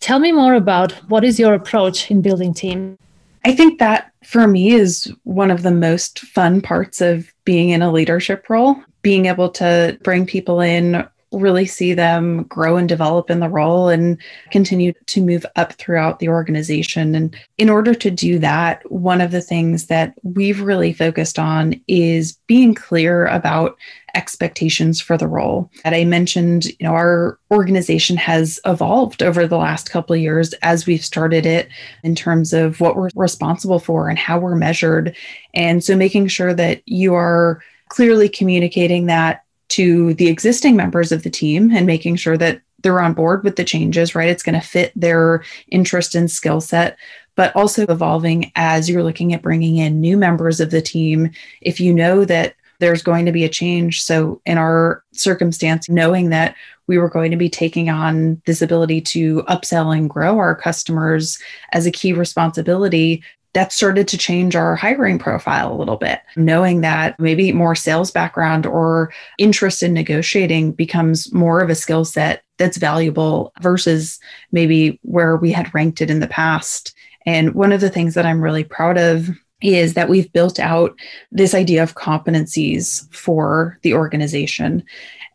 Tell 0.00 0.18
me 0.18 0.32
more 0.32 0.54
about 0.54 0.92
what 1.08 1.24
is 1.24 1.38
your 1.38 1.54
approach 1.54 2.10
in 2.10 2.22
building 2.22 2.52
team? 2.52 2.98
I 3.44 3.54
think 3.54 3.78
that 3.78 4.12
for 4.22 4.46
me 4.46 4.72
is 4.72 5.12
one 5.24 5.50
of 5.50 5.62
the 5.62 5.70
most 5.70 6.20
fun 6.20 6.60
parts 6.60 7.00
of 7.00 7.32
being 7.44 7.70
in 7.70 7.82
a 7.82 7.90
leadership 7.90 8.50
role, 8.50 8.76
being 9.02 9.26
able 9.26 9.48
to 9.50 9.98
bring 10.02 10.26
people 10.26 10.60
in 10.60 11.06
really 11.38 11.66
see 11.66 11.94
them 11.94 12.44
grow 12.44 12.76
and 12.76 12.88
develop 12.88 13.30
in 13.30 13.40
the 13.40 13.48
role 13.48 13.88
and 13.88 14.20
continue 14.50 14.92
to 15.06 15.20
move 15.20 15.44
up 15.56 15.72
throughout 15.74 16.18
the 16.18 16.28
organization. 16.28 17.14
And 17.14 17.36
in 17.58 17.70
order 17.70 17.94
to 17.94 18.10
do 18.10 18.38
that, 18.38 18.90
one 18.90 19.20
of 19.20 19.30
the 19.30 19.40
things 19.40 19.86
that 19.86 20.14
we've 20.22 20.60
really 20.60 20.92
focused 20.92 21.38
on 21.38 21.80
is 21.88 22.38
being 22.46 22.74
clear 22.74 23.26
about 23.26 23.76
expectations 24.14 25.00
for 25.00 25.18
the 25.18 25.28
role. 25.28 25.70
That 25.84 25.92
I 25.92 26.04
mentioned, 26.04 26.66
you 26.66 26.76
know, 26.80 26.92
our 26.92 27.38
organization 27.50 28.16
has 28.16 28.58
evolved 28.64 29.22
over 29.22 29.46
the 29.46 29.58
last 29.58 29.90
couple 29.90 30.14
of 30.14 30.20
years 30.20 30.54
as 30.62 30.86
we've 30.86 31.04
started 31.04 31.44
it 31.44 31.68
in 32.02 32.14
terms 32.14 32.52
of 32.52 32.80
what 32.80 32.96
we're 32.96 33.10
responsible 33.14 33.78
for 33.78 34.08
and 34.08 34.18
how 34.18 34.38
we're 34.38 34.56
measured. 34.56 35.14
And 35.54 35.84
so 35.84 35.94
making 35.96 36.28
sure 36.28 36.54
that 36.54 36.82
you 36.86 37.14
are 37.14 37.62
clearly 37.88 38.28
communicating 38.28 39.06
that 39.06 39.42
to 39.68 40.14
the 40.14 40.28
existing 40.28 40.76
members 40.76 41.12
of 41.12 41.22
the 41.22 41.30
team 41.30 41.70
and 41.70 41.86
making 41.86 42.16
sure 42.16 42.36
that 42.36 42.60
they're 42.82 43.00
on 43.00 43.14
board 43.14 43.42
with 43.42 43.56
the 43.56 43.64
changes, 43.64 44.14
right? 44.14 44.28
It's 44.28 44.42
going 44.42 44.58
to 44.58 44.66
fit 44.66 44.92
their 44.94 45.44
interest 45.68 46.14
and 46.14 46.30
skill 46.30 46.60
set, 46.60 46.96
but 47.34 47.54
also 47.56 47.84
evolving 47.86 48.52
as 48.54 48.88
you're 48.88 49.02
looking 49.02 49.34
at 49.34 49.42
bringing 49.42 49.76
in 49.76 50.00
new 50.00 50.16
members 50.16 50.60
of 50.60 50.70
the 50.70 50.82
team. 50.82 51.30
If 51.60 51.80
you 51.80 51.92
know 51.92 52.24
that 52.24 52.54
there's 52.78 53.02
going 53.02 53.26
to 53.26 53.32
be 53.32 53.44
a 53.44 53.48
change. 53.48 54.02
So, 54.02 54.40
in 54.44 54.58
our 54.58 55.02
circumstance, 55.12 55.88
knowing 55.88 56.30
that 56.30 56.54
we 56.86 56.98
were 56.98 57.08
going 57.08 57.30
to 57.30 57.36
be 57.36 57.48
taking 57.48 57.88
on 57.88 58.40
this 58.46 58.62
ability 58.62 59.00
to 59.00 59.42
upsell 59.44 59.96
and 59.96 60.10
grow 60.10 60.38
our 60.38 60.54
customers 60.54 61.38
as 61.72 61.86
a 61.86 61.90
key 61.90 62.12
responsibility, 62.12 63.22
that 63.56 63.72
started 63.72 64.06
to 64.06 64.18
change 64.18 64.54
our 64.54 64.76
hiring 64.76 65.18
profile 65.18 65.72
a 65.72 65.78
little 65.78 65.96
bit, 65.96 66.20
knowing 66.36 66.82
that 66.82 67.18
maybe 67.18 67.52
more 67.52 67.74
sales 67.74 68.10
background 68.10 68.66
or 68.66 69.10
interest 69.38 69.82
in 69.82 69.94
negotiating 69.94 70.72
becomes 70.72 71.32
more 71.32 71.62
of 71.62 71.70
a 71.70 71.74
skill 71.74 72.04
set 72.04 72.44
that's 72.58 72.76
valuable 72.76 73.54
versus 73.62 74.20
maybe 74.52 75.00
where 75.04 75.38
we 75.38 75.52
had 75.52 75.74
ranked 75.74 76.02
it 76.02 76.10
in 76.10 76.20
the 76.20 76.26
past. 76.26 76.94
And 77.24 77.54
one 77.54 77.72
of 77.72 77.80
the 77.80 77.88
things 77.88 78.12
that 78.12 78.26
I'm 78.26 78.42
really 78.42 78.62
proud 78.62 78.98
of 78.98 79.30
is 79.62 79.94
that 79.94 80.10
we've 80.10 80.30
built 80.34 80.60
out 80.60 80.94
this 81.32 81.54
idea 81.54 81.82
of 81.82 81.94
competencies 81.94 83.10
for 83.10 83.78
the 83.80 83.94
organization. 83.94 84.84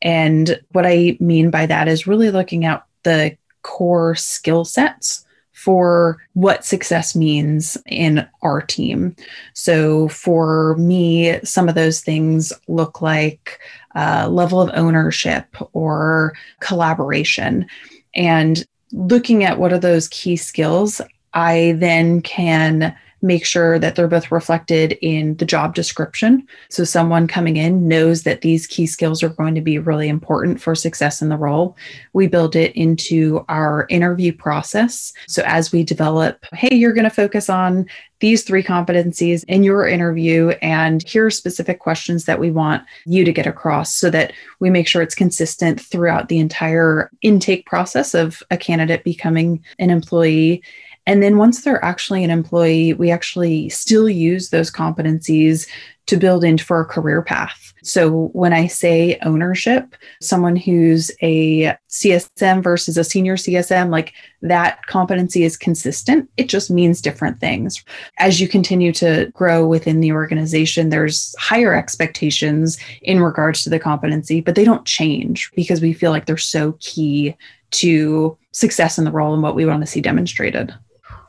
And 0.03 0.61
what 0.73 0.85
I 0.85 1.17
mean 1.19 1.49
by 1.49 1.65
that 1.65 1.87
is 1.87 2.05
really 2.05 2.29
looking 2.29 2.65
at 2.65 2.85
the 3.01 3.35
core 3.63 4.13
skill 4.13 4.63
sets 4.63 5.25
for 5.61 6.17
what 6.33 6.65
success 6.65 7.15
means 7.15 7.77
in 7.85 8.27
our 8.41 8.61
team. 8.61 9.15
So, 9.53 10.07
for 10.07 10.75
me, 10.77 11.39
some 11.43 11.69
of 11.69 11.75
those 11.75 12.01
things 12.01 12.51
look 12.67 13.01
like 13.01 13.59
uh, 13.95 14.27
level 14.27 14.59
of 14.59 14.71
ownership 14.73 15.45
or 15.73 16.33
collaboration. 16.61 17.67
And 18.15 18.65
looking 18.91 19.43
at 19.43 19.59
what 19.59 19.71
are 19.71 19.79
those 19.79 20.07
key 20.07 20.35
skills, 20.35 20.99
I 21.33 21.75
then 21.77 22.21
can 22.21 22.95
make 23.21 23.45
sure 23.45 23.77
that 23.79 23.95
they're 23.95 24.07
both 24.07 24.31
reflected 24.31 24.97
in 25.01 25.35
the 25.37 25.45
job 25.45 25.75
description. 25.75 26.47
So 26.69 26.83
someone 26.83 27.27
coming 27.27 27.57
in 27.57 27.87
knows 27.87 28.23
that 28.23 28.41
these 28.41 28.67
key 28.67 28.87
skills 28.87 29.21
are 29.23 29.29
going 29.29 29.55
to 29.55 29.61
be 29.61 29.79
really 29.79 30.09
important 30.09 30.61
for 30.61 30.75
success 30.75 31.21
in 31.21 31.29
the 31.29 31.37
role. 31.37 31.77
We 32.13 32.27
build 32.27 32.55
it 32.55 32.75
into 32.75 33.45
our 33.47 33.85
interview 33.89 34.33
process. 34.33 35.13
So 35.27 35.43
as 35.45 35.71
we 35.71 35.83
develop, 35.83 36.45
hey, 36.53 36.75
you're 36.75 36.93
going 36.93 37.03
to 37.03 37.09
focus 37.09 37.49
on 37.49 37.85
these 38.21 38.43
three 38.43 38.61
competencies 38.61 39.43
in 39.47 39.63
your 39.63 39.87
interview, 39.87 40.49
and 40.61 41.01
here 41.07 41.25
are 41.25 41.31
specific 41.31 41.79
questions 41.79 42.25
that 42.25 42.39
we 42.39 42.51
want 42.51 42.83
you 43.05 43.25
to 43.25 43.33
get 43.33 43.47
across 43.47 43.95
so 43.95 44.11
that 44.11 44.31
we 44.59 44.69
make 44.69 44.87
sure 44.87 45.01
it's 45.01 45.15
consistent 45.15 45.81
throughout 45.81 46.29
the 46.29 46.37
entire 46.37 47.09
intake 47.23 47.65
process 47.65 48.13
of 48.13 48.43
a 48.51 48.57
candidate 48.57 49.03
becoming 49.03 49.63
an 49.79 49.89
employee 49.89 50.61
and 51.07 51.23
then 51.23 51.37
once 51.37 51.61
they're 51.61 51.83
actually 51.83 52.23
an 52.23 52.29
employee, 52.29 52.93
we 52.93 53.11
actually 53.11 53.69
still 53.69 54.09
use 54.09 54.49
those 54.49 54.71
competencies 54.71 55.67
to 56.07 56.17
build 56.17 56.43
into 56.43 56.73
a 56.73 56.85
career 56.85 57.21
path. 57.21 57.73
So 57.83 58.27
when 58.33 58.53
I 58.53 58.67
say 58.67 59.17
ownership, 59.23 59.95
someone 60.21 60.55
who's 60.55 61.09
a 61.21 61.75
CSM 61.89 62.61
versus 62.61 62.97
a 62.97 63.03
senior 63.03 63.35
CSM, 63.35 63.89
like 63.89 64.13
that 64.41 64.85
competency 64.87 65.43
is 65.43 65.57
consistent. 65.57 66.29
It 66.37 66.49
just 66.49 66.69
means 66.69 67.01
different 67.01 67.39
things. 67.39 67.83
As 68.17 68.39
you 68.41 68.47
continue 68.47 68.91
to 68.93 69.31
grow 69.33 69.65
within 69.65 70.01
the 70.01 70.11
organization, 70.11 70.89
there's 70.89 71.33
higher 71.39 71.73
expectations 71.73 72.77
in 73.01 73.21
regards 73.21 73.63
to 73.63 73.69
the 73.69 73.79
competency, 73.79 74.41
but 74.41 74.55
they 74.55 74.65
don't 74.65 74.85
change 74.85 75.49
because 75.55 75.81
we 75.81 75.93
feel 75.93 76.11
like 76.11 76.25
they're 76.25 76.37
so 76.37 76.73
key 76.79 77.35
to 77.71 78.37
success 78.51 78.97
in 78.97 79.05
the 79.05 79.11
role 79.11 79.33
and 79.33 79.41
what 79.41 79.55
we 79.55 79.65
want 79.65 79.81
to 79.81 79.87
see 79.87 80.01
demonstrated. 80.01 80.73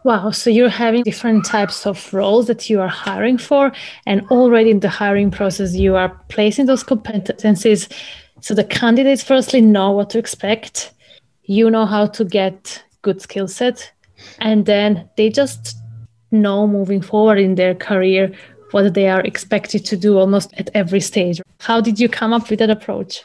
Wow, 0.04 0.30
so 0.32 0.50
you're 0.50 0.68
having 0.68 1.04
different 1.04 1.44
types 1.44 1.86
of 1.86 2.12
roles 2.12 2.48
that 2.48 2.68
you 2.68 2.80
are 2.80 2.88
hiring 2.88 3.38
for, 3.38 3.72
and 4.04 4.26
already 4.30 4.70
in 4.70 4.80
the 4.80 4.88
hiring 4.88 5.30
process, 5.30 5.74
you 5.74 5.94
are 5.94 6.10
placing 6.28 6.66
those 6.66 6.82
competencies 6.82 7.88
so 8.42 8.54
the 8.54 8.64
candidates 8.64 9.22
firstly 9.22 9.60
know 9.60 9.92
what 9.92 10.10
to 10.10 10.18
expect, 10.18 10.92
you 11.44 11.70
know 11.70 11.86
how 11.86 12.06
to 12.06 12.24
get 12.24 12.82
good 13.02 13.22
skill 13.22 13.46
set, 13.46 13.92
and 14.40 14.66
then 14.66 15.08
they 15.16 15.30
just 15.30 15.76
know 16.32 16.66
moving 16.66 17.00
forward 17.00 17.38
in 17.38 17.54
their 17.54 17.72
career 17.72 18.32
what 18.72 18.94
they 18.94 19.08
are 19.08 19.20
expected 19.20 19.84
to 19.84 19.96
do 19.96 20.18
almost 20.18 20.52
at 20.54 20.70
every 20.74 20.98
stage. 20.98 21.40
How 21.60 21.80
did 21.80 22.00
you 22.00 22.08
come 22.08 22.32
up 22.32 22.50
with 22.50 22.58
that 22.58 22.68
approach? 22.68 23.22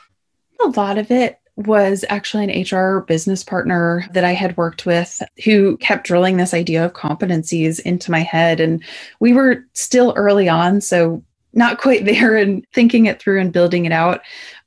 A 0.64 0.68
lot 0.68 1.00
of 1.00 1.10
it 1.10 1.40
was 1.58 2.06
actually 2.10 2.44
an 2.44 2.64
HR 2.64 3.00
business 3.02 3.44
partner 3.44 4.06
that 4.12 4.24
I 4.24 4.34
had 4.34 4.56
worked 4.58 4.86
with 4.86 5.22
who 5.44 5.76
kept 5.78 6.06
drilling 6.06 6.38
this 6.38 6.54
idea 6.54 6.86
of 6.86 6.94
competencies 6.94 7.80
into 7.80 8.12
my 8.12 8.20
head. 8.20 8.60
And 8.60 8.84
we 9.20 9.34
were 9.34 9.66
still 9.74 10.14
early 10.16 10.48
on, 10.48 10.82
so 10.82 11.24
not 11.54 11.80
quite 11.80 12.06
there 12.06 12.38
and 12.38 12.64
thinking 12.74 13.08
it 13.08 13.20
through 13.20 13.42
and 13.42 13.52
building 13.52 13.86
it 13.86 13.92
out. 13.92 14.22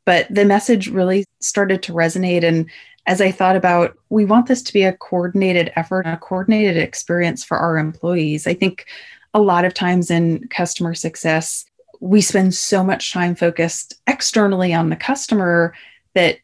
But 0.05 0.27
the 0.35 0.45
message 0.45 0.89
really 0.89 1.25
started 1.39 1.81
to 1.85 1.93
resonate. 1.93 2.43
And 2.43 2.69
as 3.07 3.21
I 3.21 3.31
thought 3.31 3.57
about, 3.57 3.97
we 4.09 4.25
want 4.25 4.47
this 4.47 4.63
to 4.63 4.73
be 4.73 4.83
a 4.83 4.93
coordinated 4.93 5.73
effort, 5.77 6.07
a 6.07 6.17
coordinated 6.17 6.77
experience 6.77 7.45
for 7.45 7.57
our 7.57 7.79
employees. 7.79 8.49
I 8.49 8.55
think 8.55 8.87
a 9.33 9.41
lot 9.41 9.65
of 9.65 9.75
times 9.75 10.11
in 10.11 10.49
customer 10.49 10.95
success, 10.95 11.65
we 12.01 12.21
spend 12.21 12.53
so 12.55 12.83
much 12.83 13.13
time 13.13 13.37
focused 13.37 13.95
externally 14.09 14.75
on 14.75 14.89
the 14.89 14.97
customer 14.97 15.73
that 16.15 16.39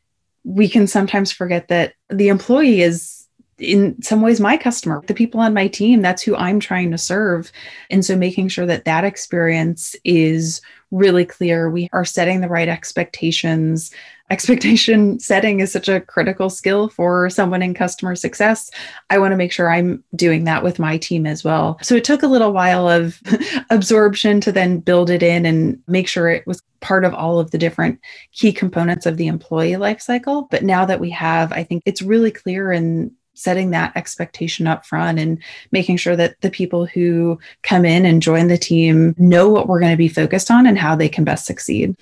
we 0.46 0.68
can 0.68 0.86
sometimes 0.86 1.32
forget 1.32 1.66
that 1.68 1.94
the 2.08 2.28
employee 2.28 2.80
is 2.80 3.26
in 3.58 4.00
some 4.00 4.22
ways 4.22 4.38
my 4.38 4.56
customer. 4.56 5.02
The 5.06 5.14
people 5.14 5.40
on 5.40 5.52
my 5.52 5.66
team 5.66 6.02
that's 6.02 6.22
who 6.22 6.36
i'm 6.36 6.60
trying 6.60 6.90
to 6.92 6.98
serve. 6.98 7.50
And 7.90 8.04
so 8.04 8.16
making 8.16 8.48
sure 8.48 8.66
that 8.66 8.84
that 8.84 9.04
experience 9.04 9.96
is 10.04 10.60
really 10.92 11.24
clear. 11.24 11.68
We 11.68 11.88
are 11.92 12.04
setting 12.04 12.40
the 12.40 12.48
right 12.48 12.68
expectations 12.68 13.90
expectation 14.30 15.18
setting 15.20 15.60
is 15.60 15.72
such 15.72 15.88
a 15.88 16.00
critical 16.00 16.50
skill 16.50 16.88
for 16.88 17.30
someone 17.30 17.62
in 17.62 17.74
customer 17.74 18.16
success. 18.16 18.70
I 19.10 19.18
want 19.18 19.32
to 19.32 19.36
make 19.36 19.52
sure 19.52 19.70
I'm 19.70 20.02
doing 20.14 20.44
that 20.44 20.62
with 20.62 20.78
my 20.78 20.98
team 20.98 21.26
as 21.26 21.44
well. 21.44 21.78
So 21.82 21.94
it 21.94 22.04
took 22.04 22.22
a 22.22 22.28
little 22.28 22.52
while 22.52 22.88
of 22.88 23.20
absorption 23.70 24.40
to 24.42 24.52
then 24.52 24.80
build 24.80 25.10
it 25.10 25.22
in 25.22 25.46
and 25.46 25.80
make 25.86 26.08
sure 26.08 26.28
it 26.28 26.46
was 26.46 26.62
part 26.80 27.04
of 27.04 27.14
all 27.14 27.38
of 27.38 27.50
the 27.50 27.58
different 27.58 28.00
key 28.32 28.52
components 28.52 29.06
of 29.06 29.16
the 29.16 29.26
employee 29.26 29.72
lifecycle. 29.72 30.48
But 30.50 30.62
now 30.62 30.84
that 30.84 31.00
we 31.00 31.10
have, 31.10 31.52
I 31.52 31.64
think 31.64 31.82
it's 31.86 32.02
really 32.02 32.30
clear 32.30 32.72
in 32.72 33.12
setting 33.34 33.70
that 33.70 33.92
expectation 33.96 34.66
up 34.66 34.86
front 34.86 35.18
and 35.18 35.42
making 35.70 35.98
sure 35.98 36.16
that 36.16 36.40
the 36.40 36.50
people 36.50 36.86
who 36.86 37.38
come 37.62 37.84
in 37.84 38.06
and 38.06 38.22
join 38.22 38.48
the 38.48 38.56
team 38.56 39.14
know 39.18 39.48
what 39.48 39.68
we're 39.68 39.80
going 39.80 39.92
to 39.92 39.96
be 39.96 40.08
focused 40.08 40.50
on 40.50 40.66
and 40.66 40.78
how 40.78 40.96
they 40.96 41.08
can 41.08 41.22
best 41.22 41.44
succeed 41.44 41.94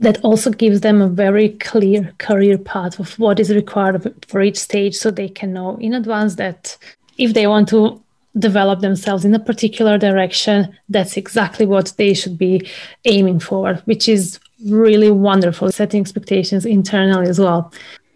that 0.00 0.20
also 0.22 0.50
gives 0.50 0.80
them 0.80 1.02
a 1.02 1.08
very 1.08 1.50
clear 1.50 2.12
career 2.18 2.58
path 2.58 2.98
of 2.98 3.18
what 3.18 3.40
is 3.40 3.50
required 3.50 4.14
for 4.28 4.40
each 4.40 4.58
stage 4.58 4.94
so 4.94 5.10
they 5.10 5.28
can 5.28 5.52
know 5.52 5.76
in 5.78 5.94
advance 5.94 6.36
that 6.36 6.76
if 7.16 7.34
they 7.34 7.46
want 7.46 7.68
to 7.68 8.00
develop 8.38 8.80
themselves 8.80 9.24
in 9.24 9.34
a 9.34 9.38
particular 9.38 9.98
direction 9.98 10.76
that's 10.88 11.16
exactly 11.16 11.66
what 11.66 11.92
they 11.96 12.14
should 12.14 12.38
be 12.38 12.68
aiming 13.04 13.40
for 13.40 13.74
which 13.86 14.08
is 14.08 14.38
really 14.66 15.10
wonderful 15.10 15.70
setting 15.72 16.00
expectations 16.00 16.66
internally 16.66 17.28
as 17.28 17.38
well. 17.38 17.72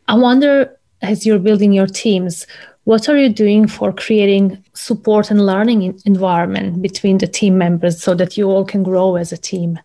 I 0.09 0.15
wonder 0.17 0.77
as 1.01 1.25
you're 1.25 1.39
building 1.39 1.73
your 1.73 1.87
teams 1.87 2.47
what 2.85 3.09
are 3.09 3.17
you 3.17 3.29
doing 3.29 3.69
for 3.69 3.93
creating 3.93 4.63
support 4.75 5.31
and 5.31 5.47
learning 5.47 6.01
environment 6.05 6.83
between 6.83 7.19
the 7.19 7.29
team 7.29 7.57
members 7.57 8.03
so 8.03 8.13
that 8.15 8.37
you 8.37 8.51
all 8.51 8.65
can 8.65 8.83
grow 8.83 9.15
as 9.17 9.33
a 9.33 9.37
team 9.37 9.79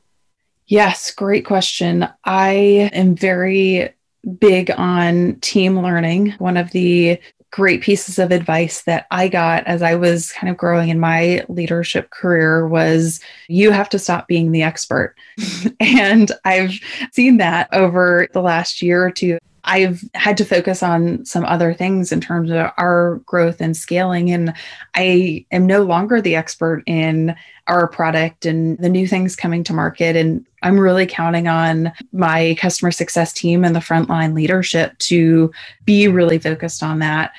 Yes, 0.67 1.11
great 1.11 1.45
question. 1.45 2.07
I 2.25 2.89
am 2.93 3.15
very 3.15 3.93
big 4.39 4.69
on 4.71 5.37
team 5.39 5.79
learning. 5.79 6.31
One 6.39 6.57
of 6.57 6.71
the 6.71 7.19
great 7.51 7.81
pieces 7.81 8.19
of 8.19 8.31
advice 8.31 8.83
that 8.83 9.07
I 9.09 9.29
got 9.29 9.65
as 9.65 9.81
I 9.81 9.95
was 9.95 10.33
kind 10.33 10.51
of 10.51 10.57
growing 10.57 10.89
in 10.89 10.99
my 10.99 11.45
leadership 11.47 12.09
career 12.09 12.67
was 12.67 13.21
you 13.47 13.71
have 13.71 13.87
to 13.89 13.99
stop 13.99 14.27
being 14.27 14.51
the 14.51 14.63
expert. 14.63 15.15
and 15.79 16.31
I've 16.43 16.77
seen 17.13 17.37
that 17.37 17.69
over 17.71 18.27
the 18.33 18.41
last 18.41 18.81
year 18.81 19.05
or 19.05 19.11
two. 19.11 19.37
I've 19.63 20.01
had 20.13 20.37
to 20.37 20.45
focus 20.45 20.81
on 20.81 21.25
some 21.25 21.43
other 21.45 21.73
things 21.73 22.11
in 22.11 22.21
terms 22.21 22.51
of 22.51 22.71
our 22.77 23.21
growth 23.25 23.59
and 23.59 23.75
scaling. 23.75 24.31
And 24.31 24.53
I 24.95 25.45
am 25.51 25.65
no 25.65 25.83
longer 25.83 26.21
the 26.21 26.35
expert 26.35 26.83
in 26.85 27.35
our 27.67 27.87
product 27.87 28.45
and 28.45 28.77
the 28.77 28.89
new 28.89 29.07
things 29.07 29.35
coming 29.35 29.63
to 29.65 29.73
market. 29.73 30.15
And 30.15 30.45
I'm 30.63 30.79
really 30.79 31.05
counting 31.05 31.47
on 31.47 31.91
my 32.11 32.55
customer 32.59 32.91
success 32.91 33.31
team 33.31 33.63
and 33.63 33.75
the 33.75 33.79
frontline 33.79 34.33
leadership 34.33 34.97
to 34.99 35.51
be 35.85 36.07
really 36.07 36.39
focused 36.39 36.81
on 36.81 36.99
that. 36.99 37.31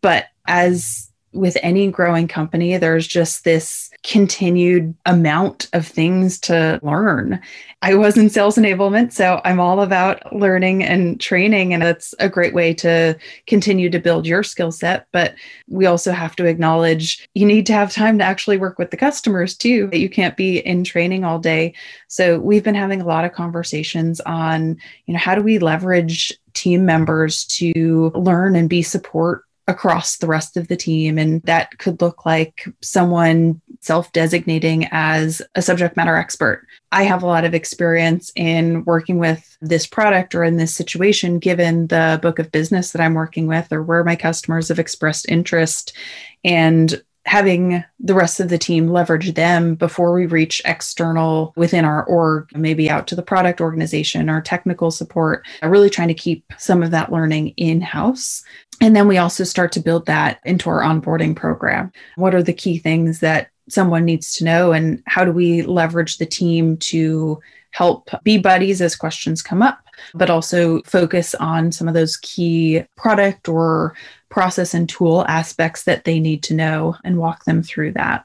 But 0.00 0.26
as 0.46 1.03
with 1.34 1.56
any 1.62 1.90
growing 1.90 2.28
company, 2.28 2.76
there's 2.76 3.06
just 3.06 3.44
this 3.44 3.90
continued 4.04 4.94
amount 5.06 5.68
of 5.72 5.86
things 5.86 6.38
to 6.38 6.78
learn. 6.82 7.40
I 7.82 7.94
was 7.94 8.16
in 8.16 8.30
sales 8.30 8.56
enablement, 8.56 9.12
so 9.12 9.40
I'm 9.44 9.60
all 9.60 9.80
about 9.80 10.34
learning 10.34 10.84
and 10.84 11.20
training, 11.20 11.74
and 11.74 11.82
that's 11.82 12.14
a 12.18 12.28
great 12.28 12.54
way 12.54 12.72
to 12.74 13.18
continue 13.46 13.90
to 13.90 13.98
build 13.98 14.26
your 14.26 14.42
skill 14.42 14.72
set. 14.72 15.06
But 15.12 15.34
we 15.68 15.86
also 15.86 16.12
have 16.12 16.36
to 16.36 16.46
acknowledge 16.46 17.28
you 17.34 17.44
need 17.44 17.66
to 17.66 17.72
have 17.72 17.92
time 17.92 18.18
to 18.18 18.24
actually 18.24 18.58
work 18.58 18.78
with 18.78 18.90
the 18.90 18.96
customers 18.96 19.56
too. 19.56 19.88
That 19.88 19.98
you 19.98 20.08
can't 20.08 20.36
be 20.36 20.58
in 20.58 20.84
training 20.84 21.24
all 21.24 21.38
day. 21.38 21.74
So 22.08 22.38
we've 22.38 22.64
been 22.64 22.74
having 22.74 23.00
a 23.00 23.06
lot 23.06 23.24
of 23.24 23.32
conversations 23.32 24.20
on, 24.20 24.78
you 25.06 25.14
know, 25.14 25.20
how 25.20 25.34
do 25.34 25.42
we 25.42 25.58
leverage 25.58 26.32
team 26.52 26.86
members 26.86 27.44
to 27.44 28.12
learn 28.14 28.54
and 28.54 28.70
be 28.70 28.82
support 28.82 29.44
across 29.66 30.18
the 30.18 30.26
rest 30.26 30.56
of 30.56 30.68
the 30.68 30.76
team. 30.76 31.18
And 31.18 31.42
that 31.42 31.78
could 31.78 32.00
look 32.02 32.26
like 32.26 32.66
someone 32.82 33.60
self 33.80 34.12
designating 34.12 34.88
as 34.90 35.40
a 35.54 35.62
subject 35.62 35.96
matter 35.96 36.16
expert. 36.16 36.66
I 36.92 37.04
have 37.04 37.22
a 37.22 37.26
lot 37.26 37.44
of 37.44 37.54
experience 37.54 38.30
in 38.36 38.84
working 38.84 39.18
with 39.18 39.56
this 39.60 39.86
product 39.86 40.34
or 40.34 40.44
in 40.44 40.56
this 40.56 40.74
situation, 40.74 41.38
given 41.38 41.86
the 41.86 42.18
book 42.22 42.38
of 42.38 42.52
business 42.52 42.92
that 42.92 43.02
I'm 43.02 43.14
working 43.14 43.46
with 43.46 43.72
or 43.72 43.82
where 43.82 44.04
my 44.04 44.16
customers 44.16 44.68
have 44.68 44.78
expressed 44.78 45.28
interest. 45.28 45.96
And 46.44 47.02
having 47.26 47.82
the 47.98 48.14
rest 48.14 48.38
of 48.38 48.48
the 48.48 48.58
team 48.58 48.88
leverage 48.88 49.34
them 49.34 49.74
before 49.74 50.12
we 50.12 50.26
reach 50.26 50.60
external 50.64 51.52
within 51.56 51.84
our 51.84 52.04
org, 52.04 52.48
maybe 52.54 52.90
out 52.90 53.06
to 53.06 53.16
the 53.16 53.22
product 53.22 53.60
organization 53.60 54.28
or 54.28 54.40
technical 54.40 54.90
support, 54.90 55.46
uh, 55.62 55.68
really 55.68 55.90
trying 55.90 56.08
to 56.08 56.14
keep 56.14 56.44
some 56.58 56.82
of 56.82 56.90
that 56.90 57.10
learning 57.10 57.48
in 57.56 57.80
house. 57.80 58.44
And 58.80 58.94
then 58.94 59.08
we 59.08 59.18
also 59.18 59.44
start 59.44 59.72
to 59.72 59.80
build 59.80 60.06
that 60.06 60.40
into 60.44 60.68
our 60.68 60.80
onboarding 60.80 61.34
program. 61.34 61.92
What 62.16 62.34
are 62.34 62.42
the 62.42 62.52
key 62.52 62.78
things 62.78 63.20
that 63.20 63.48
someone 63.68 64.04
needs 64.04 64.34
to 64.34 64.44
know, 64.44 64.72
and 64.72 65.02
how 65.06 65.24
do 65.24 65.32
we 65.32 65.62
leverage 65.62 66.18
the 66.18 66.26
team 66.26 66.76
to 66.76 67.40
help 67.70 68.10
be 68.22 68.38
buddies 68.38 68.82
as 68.82 68.94
questions 68.94 69.42
come 69.42 69.62
up, 69.62 69.83
but 70.14 70.30
also 70.30 70.82
focus 70.82 71.34
on 71.36 71.72
some 71.72 71.88
of 71.88 71.94
those 71.94 72.16
key 72.18 72.84
product 72.96 73.48
or 73.48 73.94
process 74.28 74.74
and 74.74 74.88
tool 74.88 75.24
aspects 75.28 75.84
that 75.84 76.04
they 76.04 76.18
need 76.18 76.42
to 76.42 76.54
know 76.54 76.96
and 77.04 77.18
walk 77.18 77.44
them 77.44 77.62
through 77.62 77.92
that. 77.92 78.24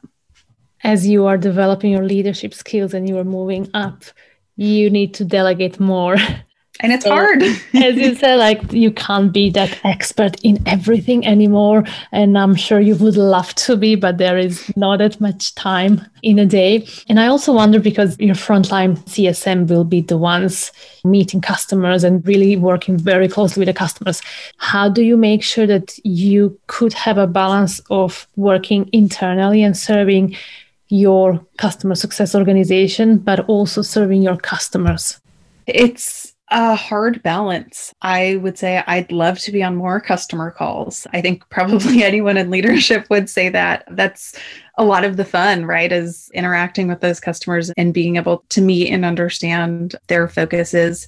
As 0.84 1.08
you 1.08 1.26
are 1.26 1.38
developing 1.38 1.92
your 1.92 2.06
leadership 2.06 2.54
skills 2.54 2.94
and 2.94 3.08
you 3.08 3.18
are 3.18 3.24
moving 3.24 3.70
up, 3.74 4.04
you 4.56 4.90
need 4.90 5.14
to 5.16 5.26
delegate 5.26 5.80
more. 5.80 6.18
and 6.82 6.94
it's 6.94 7.06
hard. 7.06 7.42
as 7.74 7.96
you 7.96 8.16
said 8.16 8.36
like 8.36 8.72
you 8.72 8.92
can't 8.92 9.34
be 9.34 9.50
that 9.50 9.78
expert 9.84 10.38
in 10.44 10.62
everything 10.66 11.26
anymore. 11.26 11.84
And 12.12 12.38
i'm 12.38 12.56
sure 12.56 12.80
you 12.80 12.96
would 12.96 13.18
love 13.18 13.54
to 13.56 13.76
be 13.76 13.96
but 13.96 14.18
there 14.18 14.38
is 14.38 14.72
not 14.76 15.00
that 15.00 15.20
much 15.20 15.56
time 15.56 16.02
in 16.24 16.40
a 16.40 16.46
day. 16.46 16.88
And 17.08 17.20
i 17.20 17.28
also 17.28 17.54
wonder 17.54 17.80
because 17.80 18.18
your 18.20 18.36
frontline 18.36 18.98
csm 19.06 19.68
will 19.68 19.84
be 19.84 20.02
the 20.02 20.18
ones 20.18 20.72
meeting 21.04 21.42
customers 21.42 22.04
and 22.04 22.26
really 22.26 22.56
working 22.56 22.98
very 22.98 23.28
closely 23.28 23.62
with 23.62 23.68
the 23.68 23.74
customers. 23.74 24.22
How 24.58 24.90
do 24.90 25.04
you 25.04 25.18
make 25.18 25.44
sure 25.44 25.68
that 25.68 25.98
you 26.04 26.58
could 26.68 26.94
have 26.94 27.18
a 27.18 27.28
balance 27.28 27.82
of 27.90 28.28
working 28.36 28.90
internally 28.94 29.64
and 29.64 29.76
serving 29.78 30.36
your 30.90 31.46
customer 31.58 31.96
success 31.96 32.34
organization 32.34 33.18
but 33.18 33.42
also 33.48 33.82
serving 33.82 34.22
your 34.24 34.38
customers? 34.38 35.20
It's 35.68 36.19
a 36.52 36.76
hard 36.76 37.22
balance. 37.22 37.94
I 38.02 38.38
would 38.38 38.58
say 38.58 38.84
I'd 38.88 39.12
love 39.12 39.40
to 39.40 39.52
be 39.52 39.62
on 39.64 39.76
more 39.76 40.02
customer 40.02 40.52
calls. 40.52 41.06
I 41.14 41.22
think 41.22 41.48
probably 41.50 42.04
anyone 42.04 42.38
in 42.38 42.50
leadership 42.50 43.08
would 43.10 43.30
say 43.30 43.50
that. 43.50 43.84
That's 43.92 44.36
a 44.78 44.84
lot 44.84 45.04
of 45.04 45.18
the 45.18 45.26
fun, 45.26 45.66
right? 45.66 45.92
Is 45.92 46.32
interacting 46.34 46.88
with 46.88 47.02
those 47.02 47.20
customers 47.20 47.72
and 47.78 47.94
being 47.94 48.16
able 48.16 48.44
to 48.50 48.62
meet 48.62 48.92
and 48.92 49.06
understand 49.06 49.96
their 50.08 50.28
focuses. 50.28 51.08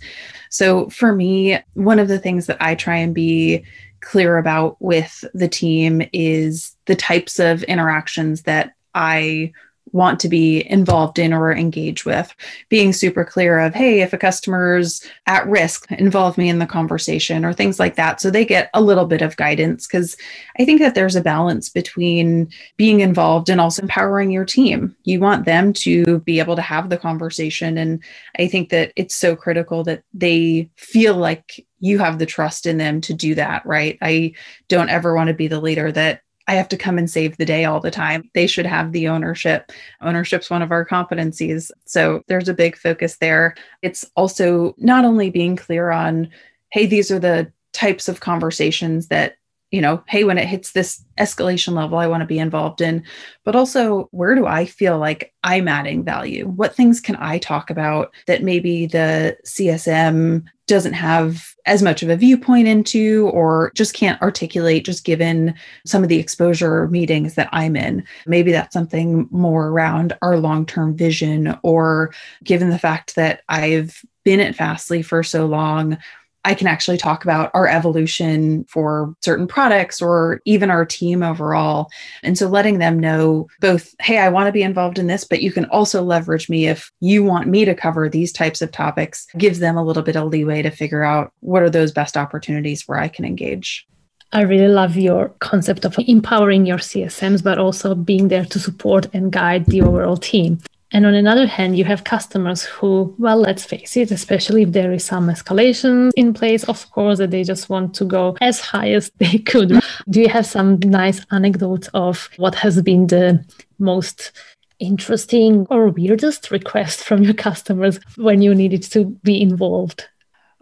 So 0.49 0.89
for 0.89 1.13
me, 1.13 1.59
one 1.73 1.99
of 1.99 2.07
the 2.07 2.19
things 2.19 2.45
that 2.47 2.61
I 2.61 2.75
try 2.75 2.97
and 2.97 3.15
be 3.15 3.63
clear 4.01 4.37
about 4.37 4.77
with 4.81 5.23
the 5.33 5.47
team 5.47 6.01
is 6.11 6.75
the 6.85 6.95
types 6.95 7.39
of 7.39 7.63
interactions 7.63 8.43
that 8.43 8.73
I 8.93 9.53
want 9.91 10.19
to 10.21 10.29
be 10.29 10.69
involved 10.69 11.19
in 11.19 11.33
or 11.33 11.51
engage 11.51 12.05
with. 12.05 12.33
Being 12.69 12.93
super 12.93 13.25
clear 13.25 13.59
of, 13.59 13.73
hey, 13.73 14.01
if 14.01 14.13
a 14.13 14.17
customer's 14.17 15.05
at 15.27 15.47
risk, 15.47 15.91
involve 15.91 16.37
me 16.37 16.49
in 16.49 16.59
the 16.59 16.65
conversation 16.65 17.43
or 17.45 17.53
things 17.53 17.79
like 17.79 17.95
that. 17.95 18.21
So 18.21 18.29
they 18.29 18.45
get 18.45 18.69
a 18.73 18.81
little 18.81 19.05
bit 19.05 19.21
of 19.21 19.37
guidance 19.37 19.87
because 19.87 20.15
I 20.59 20.65
think 20.65 20.79
that 20.79 20.95
there's 20.95 21.15
a 21.15 21.21
balance 21.21 21.69
between 21.69 22.49
being 22.77 23.01
involved 23.01 23.49
and 23.49 23.59
also 23.59 23.81
empowering 23.81 24.31
your 24.31 24.45
team. 24.45 24.95
You 25.03 25.19
want 25.19 25.45
them 25.45 25.73
to 25.73 26.19
be 26.19 26.39
able 26.39 26.55
to 26.55 26.61
have 26.61 26.89
the 26.89 26.97
conversation. 26.97 27.77
And 27.77 28.03
I 28.37 28.47
think 28.47 28.69
that 28.69 28.93
it's 28.95 29.15
so 29.15 29.35
critical 29.35 29.83
that 29.83 30.03
they 30.13 30.69
feel 30.75 31.15
like 31.15 31.65
you 31.79 31.97
have 31.99 32.19
the 32.19 32.25
trust 32.25 32.65
in 32.65 32.77
them 32.77 33.01
to 33.01 33.13
do 33.13 33.35
that, 33.35 33.65
right? 33.65 33.97
I 34.01 34.33
don't 34.69 34.89
ever 34.89 35.15
want 35.15 35.29
to 35.29 35.33
be 35.33 35.47
the 35.47 35.59
leader 35.59 35.91
that 35.91 36.21
I 36.47 36.55
have 36.55 36.67
to 36.69 36.77
come 36.77 36.97
and 36.97 37.09
save 37.09 37.37
the 37.37 37.45
day 37.45 37.65
all 37.65 37.79
the 37.79 37.91
time. 37.91 38.29
They 38.33 38.47
should 38.47 38.65
have 38.65 38.91
the 38.91 39.07
ownership. 39.07 39.71
Ownership's 40.01 40.49
one 40.49 40.61
of 40.61 40.71
our 40.71 40.85
competencies. 40.85 41.71
So 41.85 42.23
there's 42.27 42.49
a 42.49 42.53
big 42.53 42.75
focus 42.77 43.17
there. 43.17 43.55
It's 43.81 44.05
also 44.15 44.75
not 44.77 45.05
only 45.05 45.29
being 45.29 45.55
clear 45.55 45.91
on, 45.91 46.29
hey, 46.71 46.85
these 46.85 47.11
are 47.11 47.19
the 47.19 47.51
types 47.73 48.07
of 48.07 48.19
conversations 48.19 49.07
that 49.07 49.35
you 49.71 49.81
know, 49.81 50.03
hey, 50.07 50.25
when 50.25 50.37
it 50.37 50.47
hits 50.47 50.73
this 50.73 51.03
escalation 51.17 51.73
level, 51.73 51.97
I 51.97 52.07
want 52.07 52.21
to 52.21 52.27
be 52.27 52.39
involved 52.39 52.81
in, 52.81 53.03
but 53.45 53.55
also 53.55 54.09
where 54.11 54.35
do 54.35 54.45
I 54.45 54.65
feel 54.65 54.99
like 54.99 55.33
I'm 55.43 55.67
adding 55.67 56.03
value? 56.03 56.47
What 56.47 56.75
things 56.75 56.99
can 56.99 57.15
I 57.15 57.37
talk 57.37 57.69
about 57.69 58.13
that 58.27 58.43
maybe 58.43 58.85
the 58.85 59.37
CSM 59.45 60.43
doesn't 60.67 60.93
have 60.93 61.53
as 61.65 61.81
much 61.81 62.01
of 62.01 62.09
a 62.09 62.15
viewpoint 62.15 62.67
into 62.67 63.29
or 63.33 63.71
just 63.75 63.93
can't 63.93 64.21
articulate 64.21 64.85
just 64.85 65.03
given 65.03 65.53
some 65.85 66.03
of 66.03 66.09
the 66.09 66.19
exposure 66.19 66.87
meetings 66.87 67.35
that 67.35 67.49
I'm 67.51 67.75
in. 67.75 68.05
Maybe 68.25 68.51
that's 68.51 68.73
something 68.73 69.27
more 69.31 69.67
around 69.67 70.17
our 70.21 70.37
long-term 70.37 70.95
vision 70.95 71.57
or 71.61 72.13
given 72.43 72.69
the 72.69 72.79
fact 72.79 73.15
that 73.15 73.41
I've 73.49 74.01
been 74.23 74.39
at 74.39 74.55
Fastly 74.55 75.01
for 75.01 75.23
so 75.23 75.45
long, 75.45 75.97
I 76.43 76.55
can 76.55 76.67
actually 76.67 76.97
talk 76.97 77.23
about 77.23 77.51
our 77.53 77.67
evolution 77.67 78.65
for 78.65 79.15
certain 79.21 79.47
products 79.47 80.01
or 80.01 80.41
even 80.45 80.71
our 80.71 80.85
team 80.85 81.21
overall. 81.21 81.89
And 82.23 82.37
so 82.37 82.47
letting 82.47 82.79
them 82.79 82.99
know 82.99 83.47
both, 83.59 83.93
hey, 83.99 84.17
I 84.17 84.29
want 84.29 84.47
to 84.47 84.51
be 84.51 84.63
involved 84.63 84.97
in 84.97 85.07
this, 85.07 85.23
but 85.23 85.41
you 85.41 85.51
can 85.51 85.65
also 85.65 86.01
leverage 86.01 86.49
me 86.49 86.67
if 86.67 86.91
you 86.99 87.23
want 87.23 87.47
me 87.47 87.65
to 87.65 87.75
cover 87.75 88.09
these 88.09 88.31
types 88.31 88.61
of 88.61 88.71
topics, 88.71 89.27
gives 89.37 89.59
them 89.59 89.77
a 89.77 89.83
little 89.83 90.03
bit 90.03 90.15
of 90.15 90.29
leeway 90.29 90.61
to 90.61 90.71
figure 90.71 91.03
out 91.03 91.31
what 91.41 91.61
are 91.61 91.69
those 91.69 91.91
best 91.91 92.17
opportunities 92.17 92.87
where 92.87 92.99
I 92.99 93.07
can 93.07 93.25
engage. 93.25 93.87
I 94.33 94.41
really 94.43 94.69
love 94.69 94.95
your 94.95 95.29
concept 95.39 95.83
of 95.83 95.95
empowering 95.99 96.65
your 96.65 96.77
CSMs, 96.77 97.43
but 97.43 97.57
also 97.57 97.93
being 97.93 98.29
there 98.29 98.45
to 98.45 98.59
support 98.59 99.07
and 99.13 99.29
guide 99.31 99.65
the 99.65 99.81
overall 99.81 100.15
team. 100.15 100.59
And 100.93 101.05
on 101.05 101.13
another 101.13 101.45
hand, 101.45 101.77
you 101.77 101.85
have 101.85 102.03
customers 102.03 102.63
who, 102.63 103.15
well, 103.17 103.37
let's 103.37 103.63
face 103.63 103.95
it, 103.95 104.11
especially 104.11 104.63
if 104.63 104.73
there 104.73 104.91
is 104.91 105.05
some 105.05 105.27
escalation 105.27 106.11
in 106.17 106.33
place, 106.33 106.65
of 106.65 106.89
course, 106.91 107.19
that 107.19 107.31
they 107.31 107.43
just 107.43 107.69
want 107.69 107.93
to 107.95 108.05
go 108.05 108.37
as 108.41 108.59
high 108.59 108.91
as 108.91 109.09
they 109.17 109.37
could. 109.37 109.81
Do 110.09 110.21
you 110.21 110.29
have 110.29 110.45
some 110.45 110.79
nice 110.79 111.25
anecdotes 111.31 111.87
of 111.93 112.29
what 112.37 112.55
has 112.55 112.81
been 112.81 113.07
the 113.07 113.45
most 113.79 114.31
interesting 114.79 115.65
or 115.69 115.89
weirdest 115.89 116.51
request 116.51 117.03
from 117.03 117.23
your 117.23 117.35
customers 117.35 117.99
when 118.17 118.41
you 118.41 118.53
needed 118.53 118.83
to 118.83 119.05
be 119.23 119.41
involved? 119.41 120.07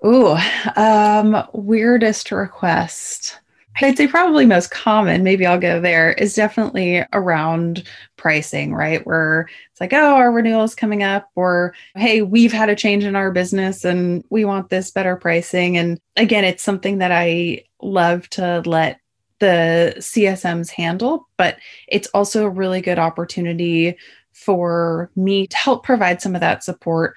Ooh, 0.05 0.37
um, 0.75 1.43
weirdest 1.53 2.31
request. 2.31 3.39
I'd 3.81 3.97
say 3.97 4.07
probably 4.07 4.45
most 4.45 4.71
common, 4.71 5.23
maybe 5.23 5.45
I'll 5.45 5.59
go 5.59 5.79
there, 5.79 6.11
is 6.13 6.35
definitely 6.35 7.05
around 7.13 7.83
pricing, 8.17 8.73
right? 8.73 9.05
Where 9.05 9.47
it's 9.71 9.79
like, 9.79 9.93
oh, 9.93 10.15
our 10.15 10.31
renewal 10.31 10.63
is 10.63 10.75
coming 10.75 11.01
up, 11.01 11.29
or 11.35 11.73
hey, 11.95 12.21
we've 12.21 12.51
had 12.51 12.69
a 12.69 12.75
change 12.75 13.05
in 13.05 13.15
our 13.15 13.31
business 13.31 13.85
and 13.85 14.23
we 14.29 14.43
want 14.43 14.69
this 14.69 14.91
better 14.91 15.15
pricing. 15.15 15.77
And 15.77 15.99
again, 16.17 16.43
it's 16.43 16.63
something 16.63 16.97
that 16.97 17.11
I 17.11 17.63
love 17.81 18.29
to 18.31 18.61
let 18.65 18.99
the 19.39 19.93
CSMs 19.97 20.69
handle, 20.69 21.29
but 21.37 21.57
it's 21.87 22.07
also 22.07 22.45
a 22.45 22.49
really 22.49 22.81
good 22.81 22.99
opportunity 22.99 23.95
for 24.33 25.09
me 25.15 25.47
to 25.47 25.57
help 25.57 25.83
provide 25.83 26.21
some 26.21 26.35
of 26.35 26.41
that 26.41 26.63
support 26.63 27.15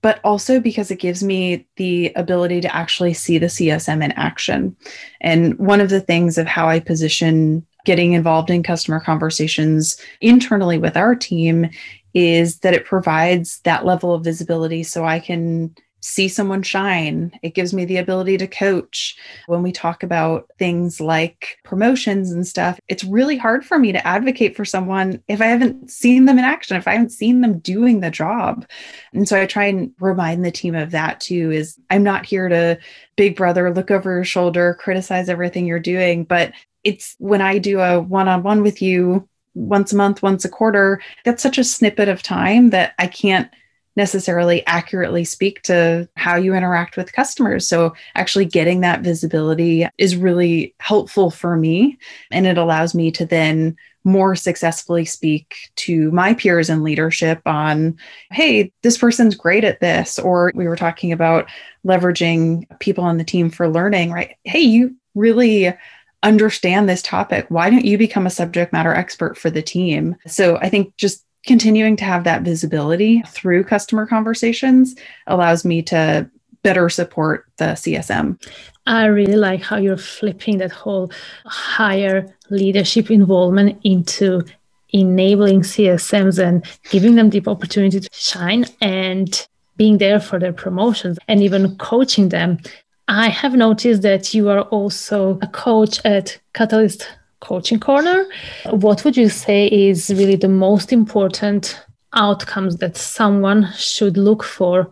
but 0.00 0.20
also 0.24 0.60
because 0.60 0.90
it 0.90 1.00
gives 1.00 1.22
me 1.22 1.66
the 1.76 2.12
ability 2.14 2.60
to 2.60 2.74
actually 2.74 3.14
see 3.14 3.38
the 3.38 3.46
CSM 3.46 4.04
in 4.04 4.12
action. 4.12 4.76
And 5.20 5.58
one 5.58 5.80
of 5.80 5.90
the 5.90 6.00
things 6.00 6.38
of 6.38 6.46
how 6.46 6.68
I 6.68 6.80
position 6.80 7.66
getting 7.84 8.12
involved 8.12 8.50
in 8.50 8.62
customer 8.62 9.00
conversations 9.00 9.96
internally 10.20 10.78
with 10.78 10.96
our 10.96 11.14
team 11.14 11.68
is 12.14 12.58
that 12.60 12.74
it 12.74 12.84
provides 12.84 13.60
that 13.60 13.84
level 13.84 14.14
of 14.14 14.24
visibility 14.24 14.82
so 14.82 15.04
I 15.04 15.20
can 15.20 15.74
see 16.00 16.28
someone 16.28 16.62
shine. 16.62 17.32
It 17.42 17.54
gives 17.54 17.74
me 17.74 17.84
the 17.84 17.96
ability 17.96 18.38
to 18.38 18.46
coach. 18.46 19.16
When 19.46 19.62
we 19.62 19.72
talk 19.72 20.02
about 20.02 20.48
things 20.58 21.00
like 21.00 21.58
promotions 21.64 22.30
and 22.30 22.46
stuff, 22.46 22.78
it's 22.88 23.04
really 23.04 23.36
hard 23.36 23.64
for 23.64 23.78
me 23.78 23.92
to 23.92 24.06
advocate 24.06 24.56
for 24.56 24.64
someone 24.64 25.22
if 25.28 25.40
I 25.40 25.46
haven't 25.46 25.90
seen 25.90 26.24
them 26.24 26.38
in 26.38 26.44
action, 26.44 26.76
if 26.76 26.86
I 26.86 26.92
haven't 26.92 27.12
seen 27.12 27.40
them 27.40 27.58
doing 27.58 28.00
the 28.00 28.10
job. 28.10 28.66
And 29.12 29.28
so 29.28 29.40
I 29.40 29.46
try 29.46 29.64
and 29.64 29.92
remind 29.98 30.44
the 30.44 30.50
team 30.50 30.74
of 30.74 30.92
that 30.92 31.20
too 31.20 31.50
is 31.50 31.78
I'm 31.90 32.02
not 32.02 32.26
here 32.26 32.48
to 32.48 32.78
big 33.16 33.36
brother 33.36 33.72
look 33.72 33.90
over 33.90 34.14
your 34.14 34.24
shoulder, 34.24 34.74
criticize 34.74 35.28
everything 35.28 35.66
you're 35.66 35.80
doing, 35.80 36.24
but 36.24 36.52
it's 36.84 37.16
when 37.18 37.42
I 37.42 37.58
do 37.58 37.80
a 37.80 38.00
one-on-one 38.00 38.62
with 38.62 38.80
you 38.80 39.28
once 39.54 39.92
a 39.92 39.96
month, 39.96 40.22
once 40.22 40.44
a 40.44 40.48
quarter, 40.48 41.02
that's 41.24 41.42
such 41.42 41.58
a 41.58 41.64
snippet 41.64 42.08
of 42.08 42.22
time 42.22 42.70
that 42.70 42.94
I 42.98 43.08
can't 43.08 43.50
necessarily 43.98 44.64
accurately 44.66 45.24
speak 45.24 45.60
to 45.64 46.08
how 46.16 46.36
you 46.36 46.54
interact 46.54 46.96
with 46.96 47.12
customers. 47.12 47.68
So, 47.68 47.94
actually, 48.14 48.46
getting 48.46 48.80
that 48.80 49.02
visibility 49.02 49.86
is 49.98 50.16
really 50.16 50.74
helpful 50.80 51.30
for 51.30 51.56
me. 51.56 51.98
And 52.30 52.46
it 52.46 52.56
allows 52.56 52.94
me 52.94 53.10
to 53.10 53.26
then 53.26 53.76
more 54.04 54.34
successfully 54.34 55.04
speak 55.04 55.56
to 55.74 56.10
my 56.12 56.32
peers 56.32 56.70
in 56.70 56.82
leadership 56.82 57.42
on, 57.44 57.98
hey, 58.30 58.72
this 58.82 58.96
person's 58.96 59.34
great 59.34 59.64
at 59.64 59.80
this. 59.80 60.18
Or 60.18 60.52
we 60.54 60.68
were 60.68 60.76
talking 60.76 61.12
about 61.12 61.50
leveraging 61.86 62.64
people 62.78 63.04
on 63.04 63.18
the 63.18 63.24
team 63.24 63.50
for 63.50 63.68
learning, 63.68 64.12
right? 64.12 64.36
Hey, 64.44 64.60
you 64.60 64.96
really 65.14 65.74
understand 66.22 66.88
this 66.88 67.02
topic. 67.02 67.46
Why 67.48 67.68
don't 67.68 67.84
you 67.84 67.98
become 67.98 68.26
a 68.26 68.30
subject 68.30 68.72
matter 68.72 68.94
expert 68.94 69.36
for 69.36 69.50
the 69.50 69.62
team? 69.62 70.16
So 70.26 70.56
I 70.56 70.68
think 70.68 70.96
just 70.96 71.24
continuing 71.46 71.96
to 71.96 72.04
have 72.04 72.24
that 72.24 72.42
visibility 72.42 73.22
through 73.28 73.64
customer 73.64 74.06
conversations 74.06 74.94
allows 75.26 75.64
me 75.64 75.82
to 75.82 76.28
better 76.62 76.88
support 76.88 77.46
the 77.56 77.66
CSM. 77.66 78.40
I 78.86 79.06
really 79.06 79.36
like 79.36 79.62
how 79.62 79.76
you're 79.76 79.96
flipping 79.96 80.58
that 80.58 80.72
whole 80.72 81.12
higher 81.44 82.26
leadership 82.50 83.10
involvement 83.10 83.80
into 83.84 84.42
enabling 84.90 85.60
CSMs 85.60 86.42
and 86.42 86.64
giving 86.90 87.14
them 87.14 87.30
the 87.30 87.42
opportunity 87.46 88.00
to 88.00 88.08
shine 88.12 88.64
and 88.80 89.46
being 89.76 89.98
there 89.98 90.18
for 90.18 90.38
their 90.38 90.52
promotions 90.52 91.18
and 91.28 91.42
even 91.42 91.76
coaching 91.76 92.30
them. 92.30 92.58
I 93.06 93.28
have 93.28 93.54
noticed 93.54 94.02
that 94.02 94.34
you 94.34 94.48
are 94.48 94.62
also 94.62 95.38
a 95.40 95.46
coach 95.46 96.00
at 96.04 96.38
Catalyst 96.54 97.08
Coaching 97.40 97.80
Corner. 97.80 98.26
What 98.70 99.04
would 99.04 99.16
you 99.16 99.28
say 99.28 99.68
is 99.68 100.10
really 100.10 100.36
the 100.36 100.48
most 100.48 100.92
important 100.92 101.80
outcomes 102.12 102.76
that 102.76 102.96
someone 102.96 103.72
should 103.74 104.16
look 104.16 104.42
for 104.42 104.90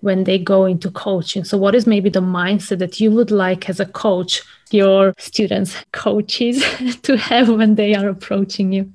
when 0.00 0.24
they 0.24 0.38
go 0.38 0.64
into 0.64 0.90
coaching? 0.90 1.44
So, 1.44 1.58
what 1.58 1.74
is 1.74 1.86
maybe 1.86 2.10
the 2.10 2.20
mindset 2.20 2.78
that 2.78 3.00
you 3.00 3.10
would 3.10 3.30
like 3.30 3.68
as 3.68 3.80
a 3.80 3.86
coach 3.86 4.42
your 4.70 5.14
students, 5.18 5.76
coaches, 5.92 6.64
to 7.02 7.16
have 7.16 7.48
when 7.48 7.74
they 7.74 7.94
are 7.94 8.08
approaching 8.08 8.72
you? 8.72 8.90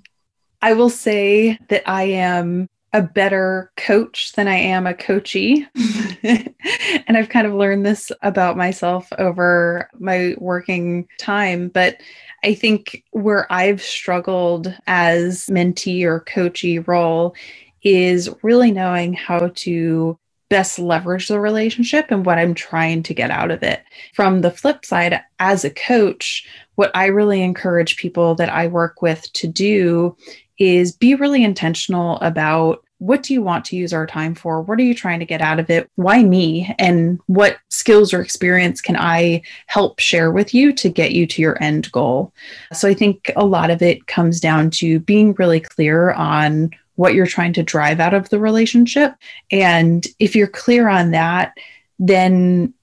I 0.61 0.73
will 0.73 0.89
say 0.89 1.59
that 1.69 1.87
I 1.87 2.03
am 2.03 2.67
a 2.97 3.01
better 3.03 3.71
coach 3.77 4.31
than 4.33 4.47
I 4.47 4.55
am 4.55 4.87
a 4.87 4.93
coachee. 4.95 5.67
and 6.23 7.15
I've 7.15 7.29
kind 7.29 7.45
of 7.45 7.53
learned 7.53 7.85
this 7.85 8.11
about 8.23 8.57
myself 8.57 9.07
over 9.19 9.87
my 9.99 10.33
working 10.39 11.07
time. 11.19 11.69
But 11.69 11.97
I 12.43 12.55
think 12.55 13.03
where 13.11 13.51
I've 13.53 13.83
struggled 13.83 14.75
as 14.87 15.45
mentee 15.45 16.05
or 16.05 16.21
coachee 16.21 16.79
role 16.79 17.35
is 17.83 18.31
really 18.41 18.71
knowing 18.71 19.13
how 19.13 19.51
to 19.53 20.17
best 20.49 20.79
leverage 20.79 21.27
the 21.27 21.39
relationship 21.39 22.07
and 22.09 22.25
what 22.25 22.39
I'm 22.39 22.55
trying 22.55 23.03
to 23.03 23.13
get 23.13 23.29
out 23.29 23.51
of 23.51 23.61
it. 23.61 23.83
From 24.15 24.41
the 24.41 24.49
flip 24.49 24.85
side, 24.85 25.21
as 25.37 25.63
a 25.63 25.69
coach, 25.69 26.47
what 26.75 26.89
I 26.95 27.07
really 27.07 27.43
encourage 27.43 27.97
people 27.97 28.33
that 28.35 28.49
I 28.49 28.65
work 28.65 29.03
with 29.03 29.31
to 29.33 29.47
do 29.47 30.17
is 30.57 30.91
be 30.91 31.13
really 31.13 31.43
intentional 31.43 32.17
about 32.21 32.83
what 32.99 33.21
do 33.21 33.33
you 33.33 33.41
want 33.41 33.63
to 33.65 33.75
use 33.75 33.93
our 33.93 34.07
time 34.07 34.33
for? 34.33 34.61
What 34.61 34.79
are 34.79 34.83
you 34.83 34.95
trying 34.95 35.19
to 35.19 35.25
get 35.25 35.41
out 35.41 35.59
of 35.59 35.69
it? 35.69 35.89
Why 35.95 36.23
me? 36.23 36.73
And 36.79 37.19
what 37.27 37.57
skills 37.69 38.13
or 38.13 38.21
experience 38.21 38.81
can 38.81 38.97
I 38.97 39.43
help 39.67 39.99
share 39.99 40.31
with 40.31 40.53
you 40.53 40.73
to 40.73 40.89
get 40.89 41.11
you 41.11 41.27
to 41.27 41.41
your 41.41 41.61
end 41.61 41.91
goal? 41.91 42.33
So 42.73 42.87
I 42.87 42.93
think 42.93 43.31
a 43.35 43.45
lot 43.45 43.69
of 43.69 43.81
it 43.81 44.07
comes 44.07 44.39
down 44.39 44.71
to 44.71 44.99
being 44.99 45.33
really 45.33 45.59
clear 45.59 46.11
on 46.11 46.71
what 46.95 47.13
you're 47.13 47.27
trying 47.27 47.53
to 47.53 47.63
drive 47.63 47.99
out 47.99 48.15
of 48.15 48.29
the 48.29 48.39
relationship. 48.39 49.13
And 49.51 50.05
if 50.17 50.35
you're 50.35 50.47
clear 50.47 50.89
on 50.89 51.11
that, 51.11 51.53
then 51.99 52.73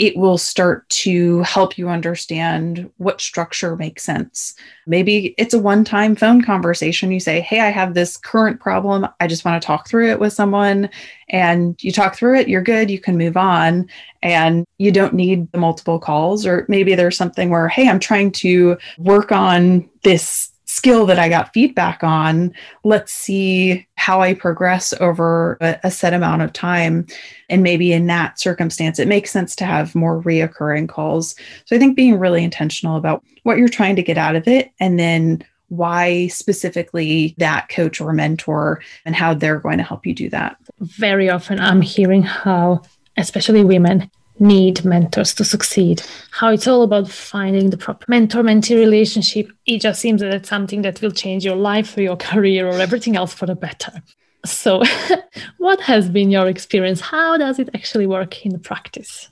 it 0.00 0.16
will 0.16 0.38
start 0.38 0.88
to 0.88 1.42
help 1.42 1.76
you 1.76 1.90
understand 1.90 2.90
what 2.96 3.20
structure 3.20 3.76
makes 3.76 4.02
sense. 4.02 4.54
Maybe 4.86 5.34
it's 5.36 5.52
a 5.52 5.58
one 5.58 5.84
time 5.84 6.16
phone 6.16 6.40
conversation. 6.40 7.12
You 7.12 7.20
say, 7.20 7.42
Hey, 7.42 7.60
I 7.60 7.68
have 7.68 7.92
this 7.92 8.16
current 8.16 8.60
problem. 8.60 9.06
I 9.20 9.26
just 9.26 9.44
want 9.44 9.60
to 9.60 9.66
talk 9.66 9.86
through 9.86 10.10
it 10.10 10.18
with 10.18 10.32
someone. 10.32 10.88
And 11.28 11.78
you 11.84 11.92
talk 11.92 12.16
through 12.16 12.38
it, 12.38 12.48
you're 12.48 12.62
good, 12.62 12.90
you 12.90 12.98
can 12.98 13.18
move 13.18 13.36
on. 13.36 13.90
And 14.22 14.64
you 14.78 14.90
don't 14.90 15.12
need 15.12 15.52
the 15.52 15.58
multiple 15.58 15.98
calls. 15.98 16.46
Or 16.46 16.64
maybe 16.66 16.94
there's 16.94 17.18
something 17.18 17.50
where, 17.50 17.68
Hey, 17.68 17.86
I'm 17.86 18.00
trying 18.00 18.32
to 18.32 18.78
work 18.96 19.32
on 19.32 19.86
this 20.02 20.49
skill 20.70 21.04
that 21.04 21.18
I 21.18 21.28
got 21.28 21.52
feedback 21.52 22.04
on. 22.04 22.54
Let's 22.84 23.12
see 23.12 23.88
how 23.96 24.20
I 24.22 24.34
progress 24.34 24.94
over 25.00 25.58
a, 25.60 25.80
a, 25.82 25.90
set 25.90 26.14
amount 26.14 26.42
of 26.42 26.52
time. 26.52 27.06
And 27.48 27.64
maybe 27.64 27.92
in 27.92 28.06
that 28.06 28.38
circumstance, 28.38 29.00
it 29.00 29.08
makes 29.08 29.32
sense 29.32 29.56
to 29.56 29.64
have 29.64 29.96
more 29.96 30.22
reoccurring 30.22 30.88
calls. 30.88 31.34
So 31.64 31.74
I 31.74 31.80
think 31.80 31.96
being 31.96 32.20
really 32.20 32.44
intentional 32.44 32.96
about 32.96 33.24
what 33.42 33.58
you're 33.58 33.68
trying 33.68 33.96
to 33.96 34.02
get 34.02 34.16
out 34.16 34.36
of 34.36 34.46
it 34.46 34.70
and 34.78 34.96
then 34.96 35.44
why 35.70 36.28
specifically 36.28 37.34
that 37.38 37.68
coach 37.68 38.00
or 38.00 38.12
mentor 38.12 38.80
and 39.04 39.16
how 39.16 39.34
they're 39.34 39.58
going 39.58 39.78
to 39.78 39.84
help 39.84 40.06
you 40.06 40.14
do 40.14 40.30
that. 40.30 40.56
Very 40.78 41.28
often 41.28 41.58
I'm 41.58 41.80
hearing 41.80 42.22
how, 42.22 42.82
especially 43.16 43.64
women, 43.64 44.08
need 44.40 44.84
mentors 44.84 45.34
to 45.34 45.44
succeed. 45.44 46.02
How 46.30 46.50
it's 46.50 46.66
all 46.66 46.82
about 46.82 47.08
finding 47.08 47.70
the 47.70 47.76
proper 47.76 48.04
mentor 48.08 48.42
mentee 48.42 48.76
relationship. 48.76 49.52
It 49.66 49.80
just 49.80 50.00
seems 50.00 50.20
that 50.22 50.34
it's 50.34 50.48
something 50.48 50.82
that 50.82 51.00
will 51.00 51.10
change 51.10 51.44
your 51.44 51.56
life 51.56 51.96
or 51.96 52.02
your 52.02 52.16
career 52.30 52.66
or 52.66 52.80
everything 52.80 53.16
else 53.16 53.32
for 53.32 53.46
the 53.46 53.54
better. 53.54 54.02
So, 54.44 54.82
what 55.58 55.80
has 55.82 56.08
been 56.08 56.30
your 56.30 56.48
experience? 56.48 57.00
How 57.00 57.36
does 57.36 57.58
it 57.58 57.68
actually 57.74 58.06
work 58.06 58.44
in 58.44 58.58
practice? 58.58 59.28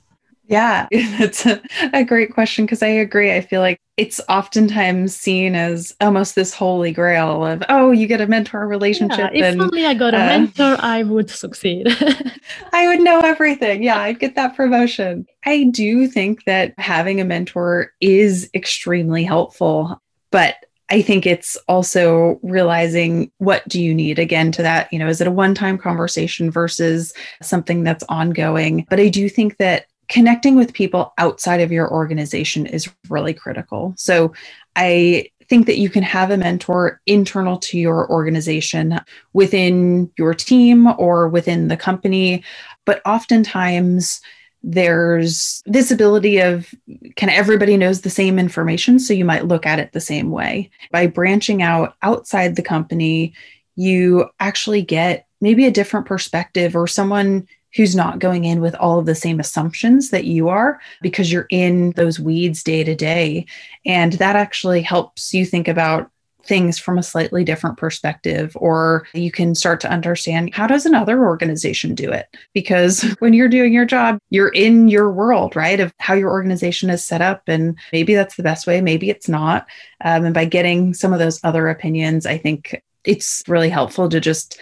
Yeah, 0.49 0.87
that's 1.19 1.45
a, 1.45 1.61
a 1.93 2.03
great 2.03 2.33
question 2.33 2.65
because 2.65 2.81
I 2.81 2.87
agree. 2.87 3.31
I 3.33 3.41
feel 3.41 3.61
like 3.61 3.79
it's 3.97 4.19
oftentimes 4.27 5.15
seen 5.15 5.55
as 5.55 5.95
almost 6.01 6.33
this 6.33 6.53
holy 6.53 6.91
grail 6.91 7.45
of, 7.45 7.63
oh, 7.69 7.91
you 7.91 8.07
get 8.07 8.19
a 8.19 8.27
mentor 8.27 8.67
relationship. 8.67 9.31
Yeah, 9.33 9.51
if 9.51 9.59
only 9.59 9.85
I 9.85 9.93
got 9.93 10.15
a 10.15 10.17
uh, 10.17 10.25
mentor, 10.25 10.75
I 10.79 11.03
would 11.03 11.29
succeed. 11.29 11.87
I 12.73 12.87
would 12.87 13.01
know 13.01 13.21
everything. 13.21 13.83
Yeah, 13.83 13.99
I'd 13.99 14.19
get 14.19 14.35
that 14.35 14.55
promotion. 14.55 15.27
I 15.45 15.65
do 15.65 16.07
think 16.07 16.45
that 16.45 16.73
having 16.79 17.21
a 17.21 17.25
mentor 17.25 17.93
is 18.01 18.49
extremely 18.55 19.23
helpful, 19.23 20.01
but 20.31 20.55
I 20.91 21.03
think 21.03 21.27
it's 21.27 21.55
also 21.67 22.39
realizing 22.41 23.31
what 23.37 23.67
do 23.67 23.81
you 23.81 23.93
need 23.93 24.17
again 24.17 24.51
to 24.53 24.63
that, 24.63 24.91
you 24.91 24.97
know, 24.97 25.07
is 25.07 25.21
it 25.21 25.27
a 25.27 25.31
one-time 25.31 25.77
conversation 25.77 26.49
versus 26.49 27.13
something 27.43 27.83
that's 27.83 28.03
ongoing? 28.09 28.87
But 28.89 28.99
I 28.99 29.09
do 29.09 29.29
think 29.29 29.57
that 29.57 29.85
connecting 30.09 30.55
with 30.55 30.73
people 30.73 31.13
outside 31.17 31.61
of 31.61 31.71
your 31.71 31.91
organization 31.91 32.65
is 32.65 32.89
really 33.09 33.33
critical. 33.33 33.93
So 33.95 34.33
I 34.75 35.29
think 35.47 35.65
that 35.65 35.77
you 35.77 35.89
can 35.89 36.03
have 36.03 36.31
a 36.31 36.37
mentor 36.37 37.01
internal 37.05 37.57
to 37.57 37.77
your 37.77 38.09
organization 38.09 38.99
within 39.33 40.11
your 40.17 40.33
team 40.33 40.87
or 40.97 41.27
within 41.27 41.67
the 41.67 41.77
company, 41.77 42.43
but 42.85 43.01
oftentimes 43.05 44.21
there's 44.61 45.63
this 45.65 45.89
ability 45.89 46.39
of 46.39 46.73
kind 47.15 47.31
of 47.31 47.37
everybody 47.37 47.77
knows 47.77 48.01
the 48.01 48.09
same 48.09 48.37
information 48.37 48.99
so 48.99 49.13
you 49.13 49.23
might 49.23 49.47
look 49.47 49.65
at 49.65 49.79
it 49.79 49.93
the 49.93 50.01
same 50.01 50.31
way 50.31 50.69
by 50.91 51.07
branching 51.07 51.61
out 51.61 51.95
outside 52.01 52.55
the 52.55 52.61
company 52.61 53.33
you 53.77 54.29
actually 54.41 54.81
get 54.81 55.25
maybe 55.39 55.65
a 55.65 55.71
different 55.71 56.05
perspective 56.05 56.75
or 56.75 56.87
someone 56.87 57.47
who's 57.75 57.95
not 57.95 58.19
going 58.19 58.45
in 58.45 58.61
with 58.61 58.75
all 58.75 58.99
of 58.99 59.05
the 59.05 59.15
same 59.15 59.39
assumptions 59.39 60.09
that 60.09 60.25
you 60.25 60.49
are 60.49 60.79
because 61.01 61.31
you're 61.31 61.47
in 61.49 61.91
those 61.91 62.19
weeds 62.19 62.63
day 62.63 62.83
to 62.83 62.95
day. 62.95 63.45
And 63.85 64.13
that 64.13 64.35
actually 64.35 64.81
helps 64.81 65.33
you 65.33 65.45
think 65.45 65.67
about 65.67 66.09
things 66.43 66.79
from 66.79 66.97
a 66.97 67.03
slightly 67.03 67.43
different 67.43 67.77
perspective 67.77 68.55
or 68.59 69.05
you 69.13 69.31
can 69.31 69.53
start 69.53 69.79
to 69.81 69.91
understand 69.91 70.53
how 70.53 70.65
does 70.65 70.85
another 70.85 71.25
organization 71.25 71.93
do 71.93 72.11
it 72.11 72.27
because 72.53 73.01
when 73.19 73.33
you're 73.33 73.49
doing 73.49 73.73
your 73.73 73.85
job 73.85 74.17
you're 74.29 74.49
in 74.49 74.87
your 74.87 75.11
world 75.11 75.55
right 75.55 75.79
of 75.79 75.93
how 75.99 76.13
your 76.13 76.31
organization 76.31 76.89
is 76.89 77.03
set 77.03 77.21
up 77.21 77.43
and 77.47 77.77
maybe 77.91 78.15
that's 78.15 78.35
the 78.35 78.43
best 78.43 78.65
way 78.65 78.81
maybe 78.81 79.09
it's 79.09 79.27
not 79.27 79.67
um, 80.03 80.25
and 80.25 80.33
by 80.33 80.45
getting 80.45 80.93
some 80.93 81.11
of 81.11 81.19
those 81.19 81.39
other 81.43 81.67
opinions 81.67 82.25
i 82.25 82.37
think 82.37 82.81
it's 83.03 83.43
really 83.47 83.69
helpful 83.69 84.07
to 84.09 84.19
just 84.19 84.59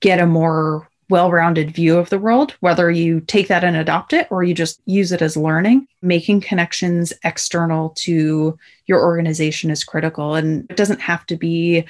get 0.00 0.18
a 0.18 0.26
more 0.26 0.88
well 1.10 1.30
rounded 1.30 1.74
view 1.74 1.98
of 1.98 2.10
the 2.10 2.18
world, 2.18 2.52
whether 2.60 2.90
you 2.90 3.20
take 3.20 3.48
that 3.48 3.64
and 3.64 3.76
adopt 3.76 4.12
it 4.12 4.26
or 4.30 4.42
you 4.42 4.54
just 4.54 4.80
use 4.86 5.12
it 5.12 5.22
as 5.22 5.36
learning. 5.36 5.86
Making 6.02 6.40
connections 6.40 7.12
external 7.24 7.90
to 7.98 8.58
your 8.86 9.02
organization 9.02 9.70
is 9.70 9.84
critical. 9.84 10.34
And 10.34 10.70
it 10.70 10.76
doesn't 10.76 11.00
have 11.00 11.26
to 11.26 11.36
be 11.36 11.84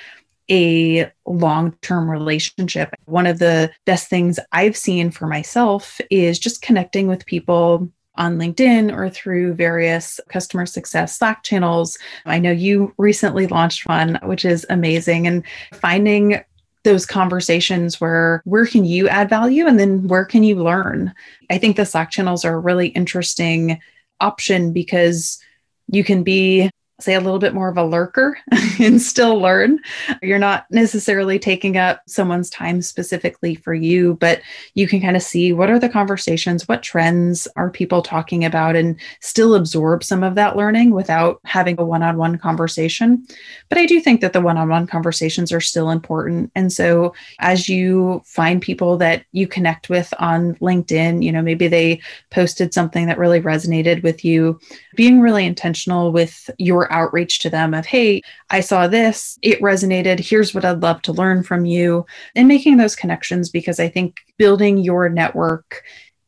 a 0.50 1.10
long 1.26 1.72
term 1.82 2.10
relationship. 2.10 2.94
One 3.04 3.26
of 3.26 3.38
the 3.38 3.70
best 3.84 4.08
things 4.08 4.38
I've 4.52 4.76
seen 4.76 5.10
for 5.10 5.26
myself 5.26 6.00
is 6.10 6.38
just 6.38 6.62
connecting 6.62 7.06
with 7.06 7.26
people 7.26 7.90
on 8.14 8.36
LinkedIn 8.36 8.92
or 8.92 9.08
through 9.08 9.54
various 9.54 10.20
customer 10.28 10.66
success 10.66 11.16
Slack 11.16 11.44
channels. 11.44 11.96
I 12.26 12.38
know 12.38 12.50
you 12.50 12.92
recently 12.98 13.46
launched 13.46 13.88
one, 13.88 14.18
which 14.24 14.44
is 14.44 14.66
amazing, 14.68 15.26
and 15.26 15.44
finding 15.74 16.42
those 16.84 17.06
conversations 17.06 18.00
where 18.00 18.42
where 18.44 18.66
can 18.66 18.84
you 18.84 19.08
add 19.08 19.28
value 19.28 19.66
and 19.66 19.78
then 19.78 20.06
where 20.06 20.24
can 20.24 20.42
you 20.42 20.56
learn? 20.56 21.12
I 21.50 21.58
think 21.58 21.76
the 21.76 21.84
slack 21.84 22.10
channels 22.10 22.44
are 22.44 22.54
a 22.54 22.60
really 22.60 22.88
interesting 22.88 23.80
option 24.20 24.72
because 24.72 25.42
you 25.88 26.04
can 26.04 26.22
be 26.22 26.70
say 27.00 27.14
a 27.14 27.20
little 27.20 27.38
bit 27.38 27.54
more 27.54 27.68
of 27.68 27.76
a 27.76 27.84
lurker 27.84 28.36
and 28.80 29.00
still 29.00 29.38
learn. 29.38 29.78
You're 30.20 30.38
not 30.38 30.66
necessarily 30.70 31.38
taking 31.38 31.76
up 31.76 32.02
someone's 32.06 32.50
time 32.50 32.82
specifically 32.82 33.54
for 33.54 33.72
you, 33.72 34.14
but 34.20 34.40
you 34.74 34.88
can 34.88 35.00
kind 35.00 35.16
of 35.16 35.22
see 35.22 35.52
what 35.52 35.70
are 35.70 35.78
the 35.78 35.88
conversations, 35.88 36.66
what 36.66 36.82
trends 36.82 37.46
are 37.54 37.70
people 37.70 38.02
talking 38.02 38.44
about, 38.44 38.74
and 38.74 38.96
still 39.20 39.54
absorb 39.54 40.02
some 40.02 40.24
of 40.24 40.34
that 40.34 40.56
learning 40.56 40.90
without 40.90 41.40
having 41.44 41.78
a 41.78 41.84
one 41.84 42.02
on 42.02 42.16
one 42.16 42.36
conversation. 42.36 43.24
But 43.68 43.78
I 43.78 43.86
do 43.86 44.00
think 44.00 44.20
that 44.20 44.32
the 44.32 44.40
one 44.40 44.58
on 44.58 44.68
one 44.68 44.86
conversations 44.86 45.52
are 45.52 45.60
still 45.60 45.90
important. 45.90 46.50
And 46.56 46.72
so 46.72 47.14
as 47.38 47.68
you 47.68 48.22
find 48.24 48.60
people 48.60 48.96
that 48.96 49.24
you 49.30 49.46
connect 49.46 49.88
with 49.88 50.12
on 50.18 50.56
LinkedIn, 50.56 51.22
you 51.22 51.30
know, 51.30 51.42
maybe 51.42 51.68
they 51.68 52.00
posted 52.30 52.74
something 52.74 53.06
that 53.06 53.18
really 53.18 53.40
resonated 53.40 54.02
with 54.02 54.24
you, 54.24 54.58
being 54.96 55.20
really 55.20 55.46
intentional 55.46 56.10
with 56.10 56.50
your 56.58 56.87
outreach 56.90 57.38
to 57.40 57.50
them 57.50 57.74
of, 57.74 57.86
hey, 57.86 58.22
I 58.50 58.60
saw 58.60 58.86
this, 58.86 59.38
it 59.42 59.60
resonated. 59.60 60.20
Here's 60.20 60.54
what 60.54 60.64
I'd 60.64 60.82
love 60.82 61.02
to 61.02 61.12
learn 61.12 61.42
from 61.42 61.64
you, 61.64 62.06
and 62.34 62.48
making 62.48 62.76
those 62.76 62.96
connections 62.96 63.48
because 63.50 63.80
I 63.80 63.88
think 63.88 64.16
building 64.36 64.78
your 64.78 65.08
network 65.08 65.84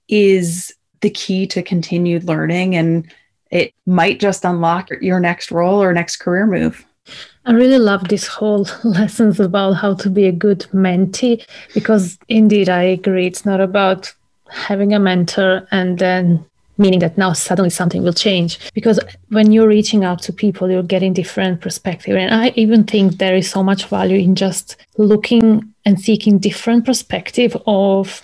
is 0.09 0.73
the 1.01 1.11
key 1.11 1.47
to 1.47 1.63
continued 1.63 2.25
learning 2.25 2.77
and 2.77 3.11
it 3.51 3.73
might 3.87 4.21
just 4.21 4.45
unlock 4.45 4.91
your 5.01 5.19
next 5.19 5.51
role 5.51 5.83
or 5.83 5.93
next 5.93 6.19
career 6.19 6.47
move. 6.47 6.85
I 7.47 7.53
really 7.53 7.79
love 7.79 8.09
this 8.09 8.27
whole 8.27 8.69
lessons 8.85 9.41
about 9.41 9.73
how 9.73 9.95
to 9.95 10.11
be 10.11 10.27
a 10.27 10.33
good 10.33 10.61
mentee 10.73 11.45
because 11.75 12.19
indeed 12.29 12.69
I 12.69 12.83
agree 12.83 13.27
it's 13.27 13.47
not 13.47 13.61
about 13.61 14.13
having 14.49 14.93
a 14.93 15.01
mentor 15.01 15.67
and 15.71 15.99
then 15.99 16.45
meaning 16.81 16.99
that 17.01 17.19
now 17.19 17.33
suddenly 17.33 17.71
something 17.71 18.03
will 18.03 18.13
change. 18.13 18.59
Because 18.75 18.99
when 19.29 19.53
you're 19.53 19.69
reaching 19.69 20.05
out 20.05 20.21
to 20.23 20.33
people 20.33 20.71
you're 20.71 20.83
getting 20.83 21.13
different 21.13 21.61
perspective. 21.61 22.17
And 22.17 22.35
i 22.35 22.53
even 22.57 22.85
think 22.85 23.19
there 23.19 23.37
is 23.37 23.49
so 23.49 23.63
much 23.63 23.85
value 23.87 24.19
in 24.19 24.35
just 24.35 24.77
looking 24.97 25.63
and 25.85 26.01
seeking 26.01 26.39
different 26.39 26.85
perspective 26.85 27.57
of 27.67 28.23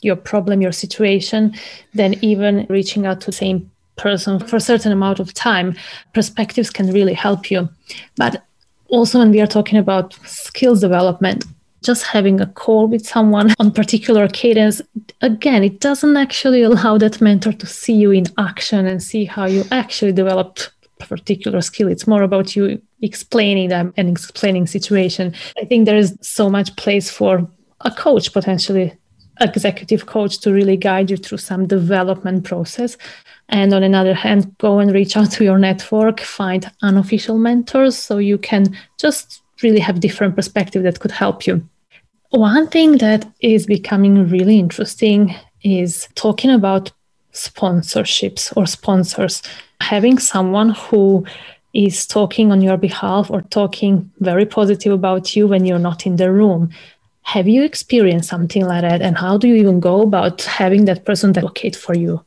your 0.00 0.16
problem 0.16 0.62
your 0.62 0.72
situation 0.72 1.54
than 1.94 2.14
even 2.24 2.66
reaching 2.68 3.06
out 3.06 3.20
to 3.20 3.26
the 3.26 3.32
same 3.32 3.70
person 3.96 4.38
for 4.38 4.56
a 4.56 4.60
certain 4.60 4.92
amount 4.92 5.18
of 5.18 5.34
time. 5.34 5.76
Perspectives 6.14 6.70
can 6.70 6.92
really 6.92 7.14
help 7.14 7.50
you. 7.50 7.68
But 8.16 8.44
also 8.88 9.18
when 9.18 9.30
we 9.30 9.40
are 9.40 9.46
talking 9.46 9.78
about 9.78 10.14
skills 10.24 10.80
development 10.80 11.44
just 11.82 12.04
having 12.04 12.40
a 12.40 12.46
call 12.46 12.88
with 12.88 13.06
someone 13.06 13.54
on 13.58 13.70
particular 13.70 14.28
cadence 14.28 14.82
again 15.20 15.62
it 15.62 15.80
doesn't 15.80 16.16
actually 16.16 16.62
allow 16.62 16.98
that 16.98 17.20
mentor 17.20 17.52
to 17.52 17.66
see 17.66 17.94
you 17.94 18.10
in 18.10 18.24
action 18.36 18.86
and 18.86 19.02
see 19.02 19.24
how 19.24 19.46
you 19.46 19.64
actually 19.70 20.12
developed 20.12 20.70
particular 20.98 21.60
skill. 21.60 21.88
It's 21.88 22.06
more 22.06 22.22
about 22.22 22.56
you 22.56 22.80
explaining 23.02 23.68
them 23.68 23.94
and 23.96 24.08
explaining 24.08 24.66
situation. 24.66 25.34
I 25.60 25.64
think 25.64 25.86
there 25.86 25.96
is 25.96 26.16
so 26.20 26.50
much 26.50 26.74
place 26.76 27.10
for 27.10 27.48
a 27.82 27.90
coach 27.90 28.32
potentially 28.32 28.96
executive 29.40 30.06
coach 30.06 30.40
to 30.40 30.52
really 30.52 30.76
guide 30.76 31.10
you 31.10 31.16
through 31.16 31.38
some 31.38 31.66
development 31.66 32.44
process. 32.44 32.96
And 33.48 33.72
on 33.72 33.82
another 33.82 34.14
hand 34.14 34.56
go 34.58 34.80
and 34.80 34.92
reach 34.92 35.16
out 35.16 35.30
to 35.32 35.44
your 35.44 35.58
network 35.58 36.20
find 36.20 36.70
unofficial 36.82 37.38
mentors 37.38 37.96
so 37.96 38.18
you 38.18 38.36
can 38.36 38.76
just 38.98 39.42
really 39.62 39.80
have 39.80 40.00
different 40.00 40.36
perspective 40.36 40.82
that 40.82 41.00
could 41.00 41.10
help 41.10 41.46
you. 41.46 41.66
One 42.30 42.68
thing 42.68 42.98
that 42.98 43.30
is 43.40 43.66
becoming 43.66 44.28
really 44.28 44.58
interesting 44.58 45.34
is 45.62 46.08
talking 46.14 46.50
about 46.50 46.92
sponsorships 47.32 48.54
or 48.56 48.66
sponsors. 48.66 49.42
Having 49.80 50.18
someone 50.18 50.70
who 50.70 51.24
is 51.74 52.06
talking 52.06 52.50
on 52.50 52.60
your 52.60 52.76
behalf 52.76 53.30
or 53.30 53.42
talking 53.42 54.10
very 54.20 54.46
positive 54.46 54.92
about 54.92 55.36
you 55.36 55.46
when 55.46 55.64
you're 55.64 55.78
not 55.78 56.06
in 56.06 56.16
the 56.16 56.30
room. 56.32 56.70
Have 57.22 57.46
you 57.46 57.62
experienced 57.62 58.28
something 58.28 58.64
like 58.66 58.82
that? 58.82 59.02
And 59.02 59.16
how 59.16 59.36
do 59.36 59.48
you 59.48 59.54
even 59.54 59.80
go 59.80 60.02
about 60.02 60.42
having 60.42 60.86
that 60.86 61.04
person 61.04 61.30
advocate 61.30 61.76
for 61.76 61.94
you? 61.94 62.24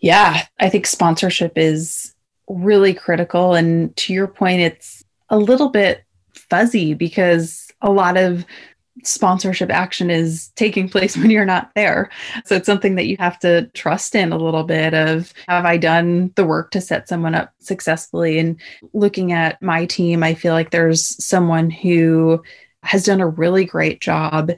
Yeah, 0.00 0.42
I 0.60 0.68
think 0.68 0.86
sponsorship 0.86 1.56
is 1.56 2.14
really 2.48 2.94
critical. 2.94 3.54
And 3.54 3.96
to 3.96 4.12
your 4.12 4.26
point, 4.26 4.60
it's 4.60 5.04
a 5.30 5.38
little 5.38 5.70
bit 5.70 6.03
fuzzy 6.54 6.94
because 6.94 7.68
a 7.82 7.90
lot 7.90 8.16
of 8.16 8.46
sponsorship 9.02 9.70
action 9.70 10.08
is 10.08 10.52
taking 10.54 10.88
place 10.88 11.16
when 11.16 11.30
you're 11.30 11.44
not 11.44 11.72
there. 11.74 12.10
So 12.44 12.54
it's 12.54 12.66
something 12.66 12.94
that 12.94 13.06
you 13.06 13.16
have 13.18 13.40
to 13.40 13.66
trust 13.74 14.14
in 14.14 14.30
a 14.30 14.38
little 14.38 14.62
bit 14.62 14.94
of 14.94 15.32
have 15.48 15.64
I 15.64 15.78
done 15.78 16.32
the 16.36 16.44
work 16.44 16.70
to 16.70 16.80
set 16.80 17.08
someone 17.08 17.34
up 17.34 17.52
successfully 17.58 18.38
and 18.38 18.60
looking 18.92 19.32
at 19.32 19.60
my 19.60 19.84
team 19.86 20.22
I 20.22 20.34
feel 20.34 20.52
like 20.52 20.70
there's 20.70 21.22
someone 21.24 21.70
who 21.70 22.40
has 22.84 23.04
done 23.04 23.20
a 23.20 23.26
really 23.26 23.64
great 23.64 24.00
job 24.00 24.52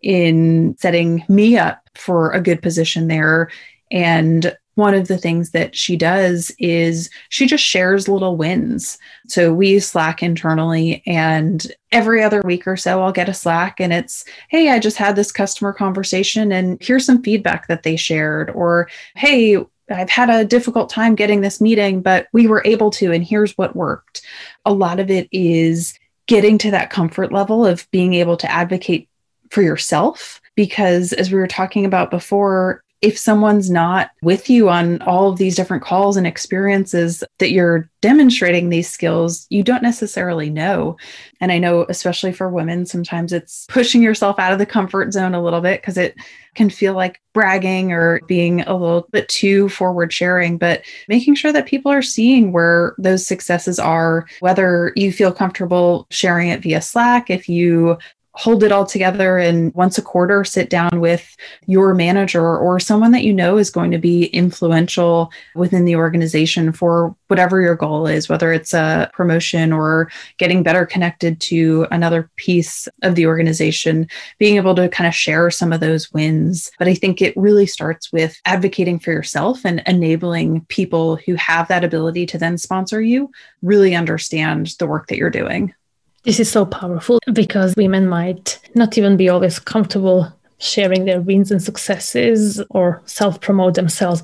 in 0.00 0.74
setting 0.78 1.22
me 1.28 1.58
up 1.58 1.82
for 1.94 2.30
a 2.30 2.40
good 2.40 2.62
position 2.62 3.08
there 3.08 3.50
and 3.90 4.56
one 4.74 4.94
of 4.94 5.08
the 5.08 5.18
things 5.18 5.50
that 5.50 5.76
she 5.76 5.96
does 5.96 6.50
is 6.58 7.10
she 7.28 7.46
just 7.46 7.64
shares 7.64 8.08
little 8.08 8.36
wins. 8.36 8.98
So 9.26 9.52
we 9.52 9.68
use 9.68 9.88
Slack 9.88 10.22
internally, 10.22 11.02
and 11.06 11.66
every 11.90 12.22
other 12.22 12.40
week 12.42 12.66
or 12.66 12.76
so, 12.76 13.02
I'll 13.02 13.12
get 13.12 13.28
a 13.28 13.34
Slack 13.34 13.80
and 13.80 13.92
it's, 13.92 14.24
hey, 14.48 14.70
I 14.70 14.78
just 14.78 14.96
had 14.96 15.16
this 15.16 15.32
customer 15.32 15.72
conversation, 15.72 16.52
and 16.52 16.78
here's 16.80 17.04
some 17.04 17.22
feedback 17.22 17.68
that 17.68 17.82
they 17.82 17.96
shared. 17.96 18.50
Or, 18.50 18.88
hey, 19.14 19.58
I've 19.90 20.10
had 20.10 20.30
a 20.30 20.44
difficult 20.44 20.88
time 20.88 21.14
getting 21.14 21.40
this 21.40 21.60
meeting, 21.60 22.00
but 22.00 22.28
we 22.32 22.46
were 22.46 22.62
able 22.64 22.90
to, 22.92 23.12
and 23.12 23.24
here's 23.24 23.56
what 23.58 23.76
worked. 23.76 24.22
A 24.64 24.72
lot 24.72 25.00
of 25.00 25.10
it 25.10 25.28
is 25.32 25.98
getting 26.26 26.56
to 26.58 26.70
that 26.70 26.90
comfort 26.90 27.32
level 27.32 27.66
of 27.66 27.90
being 27.90 28.14
able 28.14 28.36
to 28.38 28.50
advocate 28.50 29.08
for 29.50 29.60
yourself 29.60 30.40
because 30.54 31.12
as 31.12 31.30
we 31.30 31.38
were 31.38 31.46
talking 31.46 31.84
about 31.84 32.10
before 32.10 32.82
if 33.02 33.18
someone's 33.18 33.68
not 33.68 34.12
with 34.22 34.48
you 34.48 34.68
on 34.68 35.02
all 35.02 35.28
of 35.28 35.36
these 35.36 35.56
different 35.56 35.82
calls 35.82 36.16
and 36.16 36.24
experiences 36.24 37.24
that 37.40 37.50
you're 37.50 37.90
demonstrating 38.00 38.68
these 38.68 38.88
skills, 38.88 39.46
you 39.50 39.64
don't 39.64 39.82
necessarily 39.82 40.48
know. 40.48 40.96
And 41.40 41.50
I 41.50 41.58
know, 41.58 41.84
especially 41.88 42.32
for 42.32 42.48
women, 42.48 42.86
sometimes 42.86 43.32
it's 43.32 43.66
pushing 43.68 44.02
yourself 44.02 44.38
out 44.38 44.52
of 44.52 44.60
the 44.60 44.66
comfort 44.66 45.12
zone 45.12 45.34
a 45.34 45.42
little 45.42 45.60
bit 45.60 45.80
because 45.80 45.98
it 45.98 46.14
can 46.54 46.70
feel 46.70 46.94
like 46.94 47.20
bragging 47.32 47.92
or 47.92 48.20
being 48.28 48.60
a 48.62 48.76
little 48.76 49.08
bit 49.10 49.28
too 49.28 49.68
forward 49.68 50.12
sharing, 50.12 50.56
but 50.56 50.82
making 51.08 51.34
sure 51.34 51.52
that 51.52 51.66
people 51.66 51.90
are 51.90 52.02
seeing 52.02 52.52
where 52.52 52.94
those 52.98 53.26
successes 53.26 53.80
are, 53.80 54.26
whether 54.38 54.92
you 54.94 55.12
feel 55.12 55.32
comfortable 55.32 56.06
sharing 56.10 56.50
it 56.50 56.62
via 56.62 56.80
Slack, 56.80 57.30
if 57.30 57.48
you 57.48 57.98
hold 58.34 58.62
it 58.62 58.72
all 58.72 58.86
together 58.86 59.36
and 59.36 59.74
once 59.74 59.98
a 59.98 60.02
quarter 60.02 60.42
sit 60.42 60.70
down 60.70 61.00
with 61.00 61.36
your 61.66 61.94
manager 61.94 62.56
or 62.56 62.80
someone 62.80 63.12
that 63.12 63.24
you 63.24 63.32
know 63.32 63.58
is 63.58 63.68
going 63.68 63.90
to 63.90 63.98
be 63.98 64.24
influential 64.26 65.30
within 65.54 65.84
the 65.84 65.96
organization 65.96 66.72
for 66.72 67.14
whatever 67.28 67.60
your 67.60 67.74
goal 67.74 68.06
is 68.06 68.30
whether 68.30 68.52
it's 68.52 68.72
a 68.72 69.10
promotion 69.12 69.70
or 69.72 70.10
getting 70.38 70.62
better 70.62 70.86
connected 70.86 71.40
to 71.40 71.86
another 71.90 72.30
piece 72.36 72.88
of 73.02 73.16
the 73.16 73.26
organization 73.26 74.08
being 74.38 74.56
able 74.56 74.74
to 74.74 74.88
kind 74.88 75.06
of 75.06 75.14
share 75.14 75.50
some 75.50 75.72
of 75.72 75.80
those 75.80 76.10
wins. 76.12 76.70
But 76.78 76.88
i 76.88 76.94
think 76.94 77.20
it 77.20 77.36
really 77.36 77.66
starts 77.66 78.12
with 78.12 78.40
advocating 78.46 78.98
for 78.98 79.12
yourself 79.12 79.64
and 79.64 79.82
enabling 79.86 80.64
people 80.66 81.16
who 81.16 81.34
have 81.34 81.68
that 81.68 81.84
ability 81.84 82.26
to 82.26 82.38
then 82.38 82.56
sponsor 82.56 83.02
you 83.02 83.30
really 83.60 83.94
understand 83.94 84.74
the 84.78 84.86
work 84.86 85.08
that 85.08 85.16
you're 85.16 85.30
doing 85.30 85.74
this 86.24 86.38
is 86.38 86.50
so 86.50 86.64
powerful 86.64 87.18
because 87.32 87.74
women 87.76 88.06
might 88.08 88.58
not 88.74 88.96
even 88.96 89.16
be 89.16 89.28
always 89.28 89.58
comfortable 89.58 90.32
sharing 90.58 91.04
their 91.04 91.20
wins 91.20 91.50
and 91.50 91.62
successes 91.62 92.62
or 92.70 93.02
self 93.06 93.40
promote 93.40 93.74
themselves. 93.74 94.22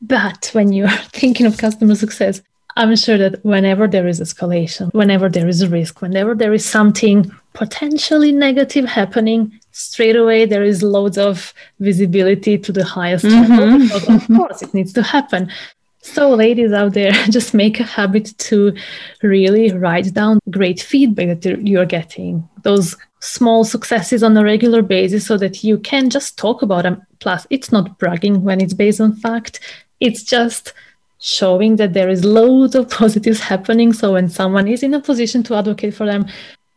But 0.00 0.50
when 0.52 0.72
you're 0.72 0.88
thinking 1.12 1.46
of 1.46 1.58
customer 1.58 1.94
success, 1.94 2.40
I'm 2.76 2.94
sure 2.94 3.18
that 3.18 3.44
whenever 3.44 3.88
there 3.88 4.06
is 4.06 4.20
escalation, 4.20 4.92
whenever 4.94 5.28
there 5.28 5.48
is 5.48 5.60
a 5.60 5.68
risk, 5.68 6.00
whenever 6.00 6.34
there 6.34 6.52
is 6.52 6.64
something 6.64 7.30
potentially 7.52 8.30
negative 8.30 8.84
happening, 8.84 9.60
straight 9.72 10.16
away 10.16 10.46
there 10.46 10.62
is 10.62 10.82
loads 10.82 11.18
of 11.18 11.52
visibility 11.80 12.56
to 12.58 12.72
the 12.72 12.84
highest 12.84 13.24
mm-hmm. 13.24 13.52
level 13.52 13.78
because 13.88 14.08
of 14.08 14.36
course 14.36 14.62
it 14.62 14.72
needs 14.72 14.92
to 14.92 15.02
happen. 15.02 15.50
So, 16.02 16.30
ladies 16.30 16.72
out 16.72 16.94
there, 16.94 17.12
just 17.30 17.54
make 17.54 17.78
a 17.78 17.84
habit 17.84 18.36
to 18.38 18.74
really 19.22 19.72
write 19.72 20.12
down 20.14 20.40
great 20.50 20.80
feedback 20.80 21.40
that 21.40 21.66
you're 21.66 21.86
getting, 21.86 22.48
those 22.62 22.96
small 23.20 23.64
successes 23.64 24.22
on 24.22 24.36
a 24.36 24.42
regular 24.42 24.80
basis, 24.80 25.26
so 25.26 25.36
that 25.36 25.62
you 25.62 25.78
can 25.78 26.08
just 26.08 26.38
talk 26.38 26.62
about 26.62 26.84
them. 26.84 27.02
Plus, 27.18 27.46
it's 27.50 27.70
not 27.70 27.98
bragging 27.98 28.42
when 28.42 28.60
it's 28.60 28.72
based 28.72 29.00
on 29.00 29.14
fact, 29.14 29.60
it's 30.00 30.22
just 30.22 30.72
showing 31.18 31.76
that 31.76 31.92
there 31.92 32.08
is 32.08 32.24
loads 32.24 32.74
of 32.74 32.88
positives 33.00 33.40
happening. 33.40 33.92
So, 33.92 34.14
when 34.14 34.30
someone 34.30 34.68
is 34.68 34.82
in 34.82 34.94
a 34.94 35.00
position 35.00 35.42
to 35.44 35.54
advocate 35.54 35.94
for 35.94 36.06
them, 36.06 36.26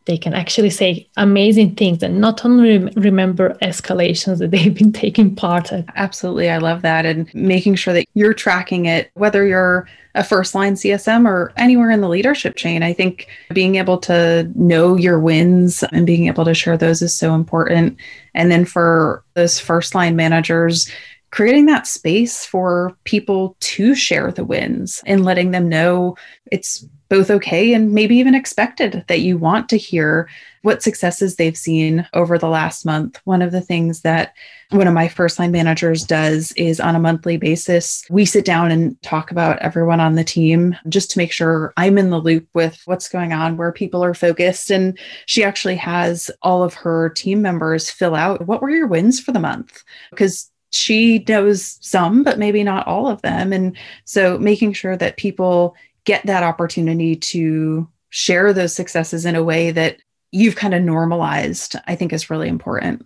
they 0.06 0.18
can 0.18 0.34
actually 0.34 0.70
say 0.70 1.08
amazing 1.18 1.76
things 1.76 2.04
and 2.04 2.20
not 2.20 2.44
only 2.44 2.80
remember 2.96 3.58
escalations 3.62 4.40
that 4.40 4.52
they've 4.52 4.74
been 4.74 4.92
taking 4.92 5.36
part 5.36 5.72
in. 5.72 5.86
Absolutely. 5.96 6.50
I 6.50 6.58
love 6.58 6.82
that. 6.82 7.06
And 7.06 7.34
making 7.34 7.76
sure 7.76 7.94
that 7.94 8.06
you're 8.14 8.34
tracking 8.34 8.86
it, 8.86 9.12
whether 9.14 9.46
you're 9.46 9.88
a 10.16 10.24
first 10.24 10.54
line 10.54 10.76
CSM 10.76 11.28
or 11.28 11.52
anywhere 11.58 11.90
in 11.90 12.02
the 12.02 12.10
leadership 12.10 12.56
chain. 12.56 12.84
I 12.84 12.94
think 12.94 13.28
being 13.54 13.76
able 13.76 13.98
to 14.00 14.52
know 14.56 14.96
your 14.96 15.20
wins 15.20 15.84
and 15.92 16.06
being 16.06 16.28
able 16.28 16.46
to 16.46 16.54
share 16.54 16.78
those 16.78 17.02
is 17.02 17.16
so 17.16 17.34
important. 17.34 17.98
And 18.36 18.52
then 18.52 18.66
for 18.66 19.24
those 19.34 19.60
first 19.60 19.96
line 19.96 20.16
managers, 20.16 20.90
creating 21.32 21.66
that 21.66 21.88
space 21.88 22.46
for 22.46 22.96
people 23.06 23.58
to 23.60 23.96
share 23.96 24.32
the 24.32 24.46
wins 24.46 25.02
and 25.08 25.26
letting 25.26 25.50
them 25.50 25.68
know 25.68 26.16
it's 26.52 26.86
both 27.14 27.30
okay 27.30 27.74
and 27.76 27.92
maybe 27.92 28.16
even 28.16 28.34
expected 28.34 29.06
that 29.08 29.20
you 29.20 29.38
want 29.38 29.70
to 29.70 29.78
hear 29.78 30.28
what 30.64 30.82
successes 30.82 31.36
they've 31.36 31.56
seen 31.56 32.08
over 32.16 32.40
the 32.40 32.50
last 32.50 32.88
month. 32.88 33.22
One 33.24 33.44
of 33.44 33.52
the 33.52 33.62
things 33.62 34.02
that 34.02 34.34
one 34.72 34.88
of 34.88 34.96
my 34.96 35.08
first 35.08 35.38
line 35.38 35.52
managers 35.52 36.06
does 36.06 36.54
is 36.54 36.80
on 36.80 36.96
a 36.96 37.00
monthly 37.00 37.38
basis, 37.38 38.04
we 38.10 38.26
sit 38.26 38.46
down 38.46 38.72
and 38.72 39.00
talk 39.04 39.30
about 39.30 39.60
everyone 39.60 40.00
on 40.00 40.16
the 40.16 40.24
team 40.24 40.76
just 40.90 41.12
to 41.12 41.20
make 41.20 41.32
sure 41.32 41.72
I'm 41.78 42.00
in 42.00 42.10
the 42.10 42.18
loop 42.18 42.48
with 42.56 42.82
what's 42.86 43.10
going 43.10 43.32
on, 43.32 43.58
where 43.58 43.72
people 43.72 44.04
are 44.04 44.16
focused. 44.16 44.72
And 44.72 44.98
she 45.28 45.44
actually 45.44 45.76
has 45.76 46.32
all 46.42 46.64
of 46.64 46.74
her 46.74 47.10
team 47.10 47.44
members 47.44 47.92
fill 47.92 48.16
out 48.16 48.48
what 48.48 48.60
were 48.60 48.72
your 48.72 48.88
wins 48.88 49.20
for 49.20 49.34
the 49.34 49.40
month? 49.40 49.84
Because 50.10 50.50
she 50.72 51.24
knows 51.28 51.78
some, 51.80 52.24
but 52.24 52.40
maybe 52.40 52.64
not 52.64 52.88
all 52.88 53.08
of 53.08 53.22
them. 53.22 53.54
And 53.54 53.78
so 54.06 54.40
making 54.40 54.74
sure 54.74 54.98
that 54.98 55.18
people 55.18 55.76
get 56.06 56.26
that 56.26 56.44
opportunity 56.44 57.16
to 57.16 57.88
share 58.10 58.54
those 58.54 58.76
successes 58.76 59.26
in 59.26 59.36
a 59.36 59.44
way 59.44 59.72
that 59.72 59.98
you've 60.32 60.56
kind 60.56 60.74
of 60.74 60.82
normalized, 60.82 61.76
I 61.88 61.96
think 61.96 62.14
is 62.14 62.30
really 62.30 62.50
important. 62.50 63.06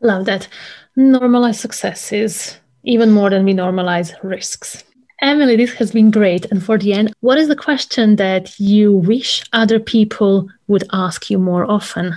Love 0.00 0.26
that. 0.26 0.48
Normalize 0.96 1.56
successes 1.56 2.58
even 2.84 3.10
more 3.10 3.30
than 3.30 3.44
we 3.44 3.54
normalize 3.54 4.12
risks. 4.22 4.84
Emily, 5.20 5.56
this 5.56 5.72
has 5.74 5.90
been 5.90 6.10
great. 6.10 6.46
And 6.46 6.62
for 6.62 6.78
the 6.78 6.92
end, 6.92 7.12
what 7.20 7.38
is 7.38 7.48
the 7.48 7.56
question 7.56 8.16
that 8.16 8.58
you 8.60 8.92
wish 8.92 9.42
other 9.52 9.80
people 9.80 10.48
would 10.68 10.84
ask 10.92 11.28
you 11.28 11.38
more 11.38 11.68
often? 11.68 12.14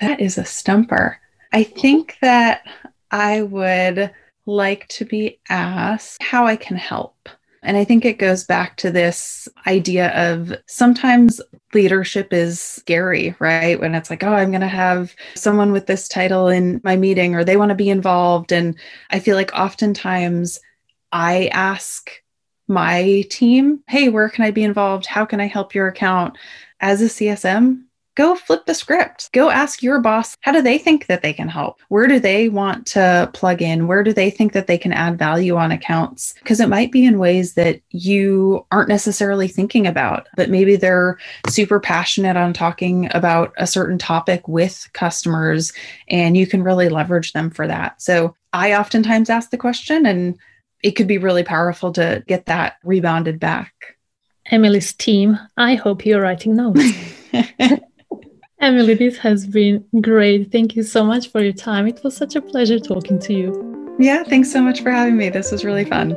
That 0.00 0.20
is 0.20 0.36
a 0.36 0.44
stumper. 0.44 1.18
I 1.52 1.62
think 1.62 2.16
that 2.20 2.62
I 3.12 3.42
would 3.42 4.10
like 4.46 4.88
to 4.88 5.04
be 5.04 5.38
asked 5.48 6.22
how 6.22 6.46
I 6.46 6.56
can 6.56 6.76
help. 6.76 7.28
And 7.64 7.76
I 7.76 7.84
think 7.84 8.04
it 8.04 8.18
goes 8.18 8.44
back 8.44 8.76
to 8.76 8.90
this 8.90 9.48
idea 9.66 10.10
of 10.10 10.54
sometimes 10.66 11.40
leadership 11.72 12.32
is 12.32 12.60
scary, 12.60 13.34
right? 13.38 13.80
When 13.80 13.94
it's 13.94 14.10
like, 14.10 14.22
oh, 14.22 14.34
I'm 14.34 14.50
going 14.50 14.60
to 14.60 14.68
have 14.68 15.14
someone 15.34 15.72
with 15.72 15.86
this 15.86 16.06
title 16.06 16.48
in 16.48 16.80
my 16.84 16.96
meeting 16.96 17.34
or 17.34 17.42
they 17.42 17.56
want 17.56 17.70
to 17.70 17.74
be 17.74 17.88
involved. 17.88 18.52
And 18.52 18.76
I 19.10 19.18
feel 19.18 19.34
like 19.34 19.52
oftentimes 19.54 20.60
I 21.10 21.48
ask 21.52 22.10
my 22.68 23.24
team, 23.30 23.82
hey, 23.88 24.10
where 24.10 24.28
can 24.28 24.44
I 24.44 24.50
be 24.50 24.62
involved? 24.62 25.06
How 25.06 25.24
can 25.24 25.40
I 25.40 25.46
help 25.46 25.74
your 25.74 25.88
account? 25.88 26.36
As 26.80 27.00
a 27.00 27.06
CSM, 27.06 27.84
go 28.14 28.34
flip 28.34 28.66
the 28.66 28.74
script. 28.74 29.30
Go 29.32 29.50
ask 29.50 29.82
your 29.82 30.00
boss, 30.00 30.36
how 30.40 30.52
do 30.52 30.62
they 30.62 30.78
think 30.78 31.06
that 31.06 31.22
they 31.22 31.32
can 31.32 31.48
help? 31.48 31.80
Where 31.88 32.06
do 32.06 32.20
they 32.20 32.48
want 32.48 32.86
to 32.88 33.30
plug 33.32 33.60
in? 33.60 33.86
Where 33.86 34.02
do 34.02 34.12
they 34.12 34.30
think 34.30 34.52
that 34.52 34.66
they 34.66 34.78
can 34.78 34.92
add 34.92 35.18
value 35.18 35.56
on 35.56 35.72
accounts? 35.72 36.34
Because 36.34 36.60
it 36.60 36.68
might 36.68 36.92
be 36.92 37.04
in 37.04 37.18
ways 37.18 37.54
that 37.54 37.80
you 37.90 38.64
aren't 38.70 38.88
necessarily 38.88 39.48
thinking 39.48 39.86
about, 39.86 40.28
but 40.36 40.50
maybe 40.50 40.76
they're 40.76 41.18
super 41.48 41.80
passionate 41.80 42.36
on 42.36 42.52
talking 42.52 43.08
about 43.12 43.52
a 43.58 43.66
certain 43.66 43.98
topic 43.98 44.46
with 44.46 44.88
customers 44.92 45.72
and 46.08 46.36
you 46.36 46.46
can 46.46 46.62
really 46.62 46.88
leverage 46.88 47.32
them 47.32 47.50
for 47.50 47.66
that. 47.66 48.00
So 48.00 48.36
I 48.52 48.74
oftentimes 48.74 49.30
ask 49.30 49.50
the 49.50 49.58
question 49.58 50.06
and 50.06 50.38
it 50.82 50.92
could 50.92 51.08
be 51.08 51.18
really 51.18 51.42
powerful 51.42 51.92
to 51.92 52.22
get 52.28 52.46
that 52.46 52.76
rebounded 52.84 53.40
back. 53.40 53.96
Emily's 54.50 54.92
team, 54.92 55.38
I 55.56 55.74
hope 55.74 56.04
you're 56.04 56.20
writing 56.20 56.54
notes. 56.54 56.82
Emily, 58.64 58.94
this 58.94 59.18
has 59.18 59.46
been 59.46 59.84
great. 60.00 60.50
Thank 60.50 60.74
you 60.74 60.82
so 60.82 61.04
much 61.04 61.28
for 61.28 61.42
your 61.42 61.52
time. 61.52 61.86
It 61.86 62.02
was 62.02 62.16
such 62.16 62.34
a 62.34 62.40
pleasure 62.40 62.78
talking 62.78 63.18
to 63.18 63.34
you. 63.34 63.96
Yeah, 63.98 64.22
thanks 64.22 64.50
so 64.50 64.62
much 64.62 64.80
for 64.80 64.90
having 64.90 65.18
me. 65.18 65.28
This 65.28 65.52
was 65.52 65.66
really 65.66 65.84
fun. 65.84 66.16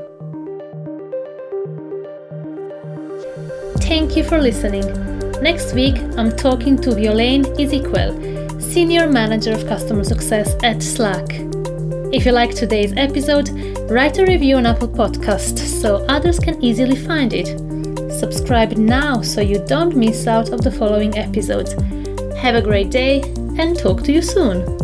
Thank 3.81 4.15
you 4.15 4.23
for 4.23 4.41
listening. 4.41 4.85
Next 5.41 5.73
week, 5.73 5.97
I'm 6.17 6.31
talking 6.31 6.77
to 6.83 6.91
Violaine 6.91 7.43
Ezequiel, 7.57 8.61
Senior 8.61 9.09
Manager 9.09 9.51
of 9.51 9.67
Customer 9.67 10.05
Success 10.05 10.55
at 10.63 10.81
Slack. 10.81 11.27
If 12.13 12.25
you 12.25 12.31
like 12.31 12.55
today's 12.55 12.93
episode, 12.95 13.49
write 13.91 14.19
a 14.19 14.25
review 14.25 14.55
on 14.55 14.65
Apple 14.65 14.87
Podcast 14.87 15.59
so 15.59 16.05
others 16.07 16.39
can 16.39 16.63
easily 16.63 16.95
find 16.95 17.33
it. 17.33 17.47
Subscribe 18.09 18.77
now 18.77 19.21
so 19.21 19.41
you 19.41 19.59
don't 19.65 19.97
miss 19.97 20.27
out 20.27 20.53
of 20.53 20.61
the 20.61 20.71
following 20.71 21.17
episodes. 21.17 21.75
Have 22.37 22.55
a 22.55 22.61
great 22.61 22.91
day 22.91 23.21
and 23.57 23.77
talk 23.77 24.03
to 24.03 24.11
you 24.11 24.21
soon. 24.21 24.76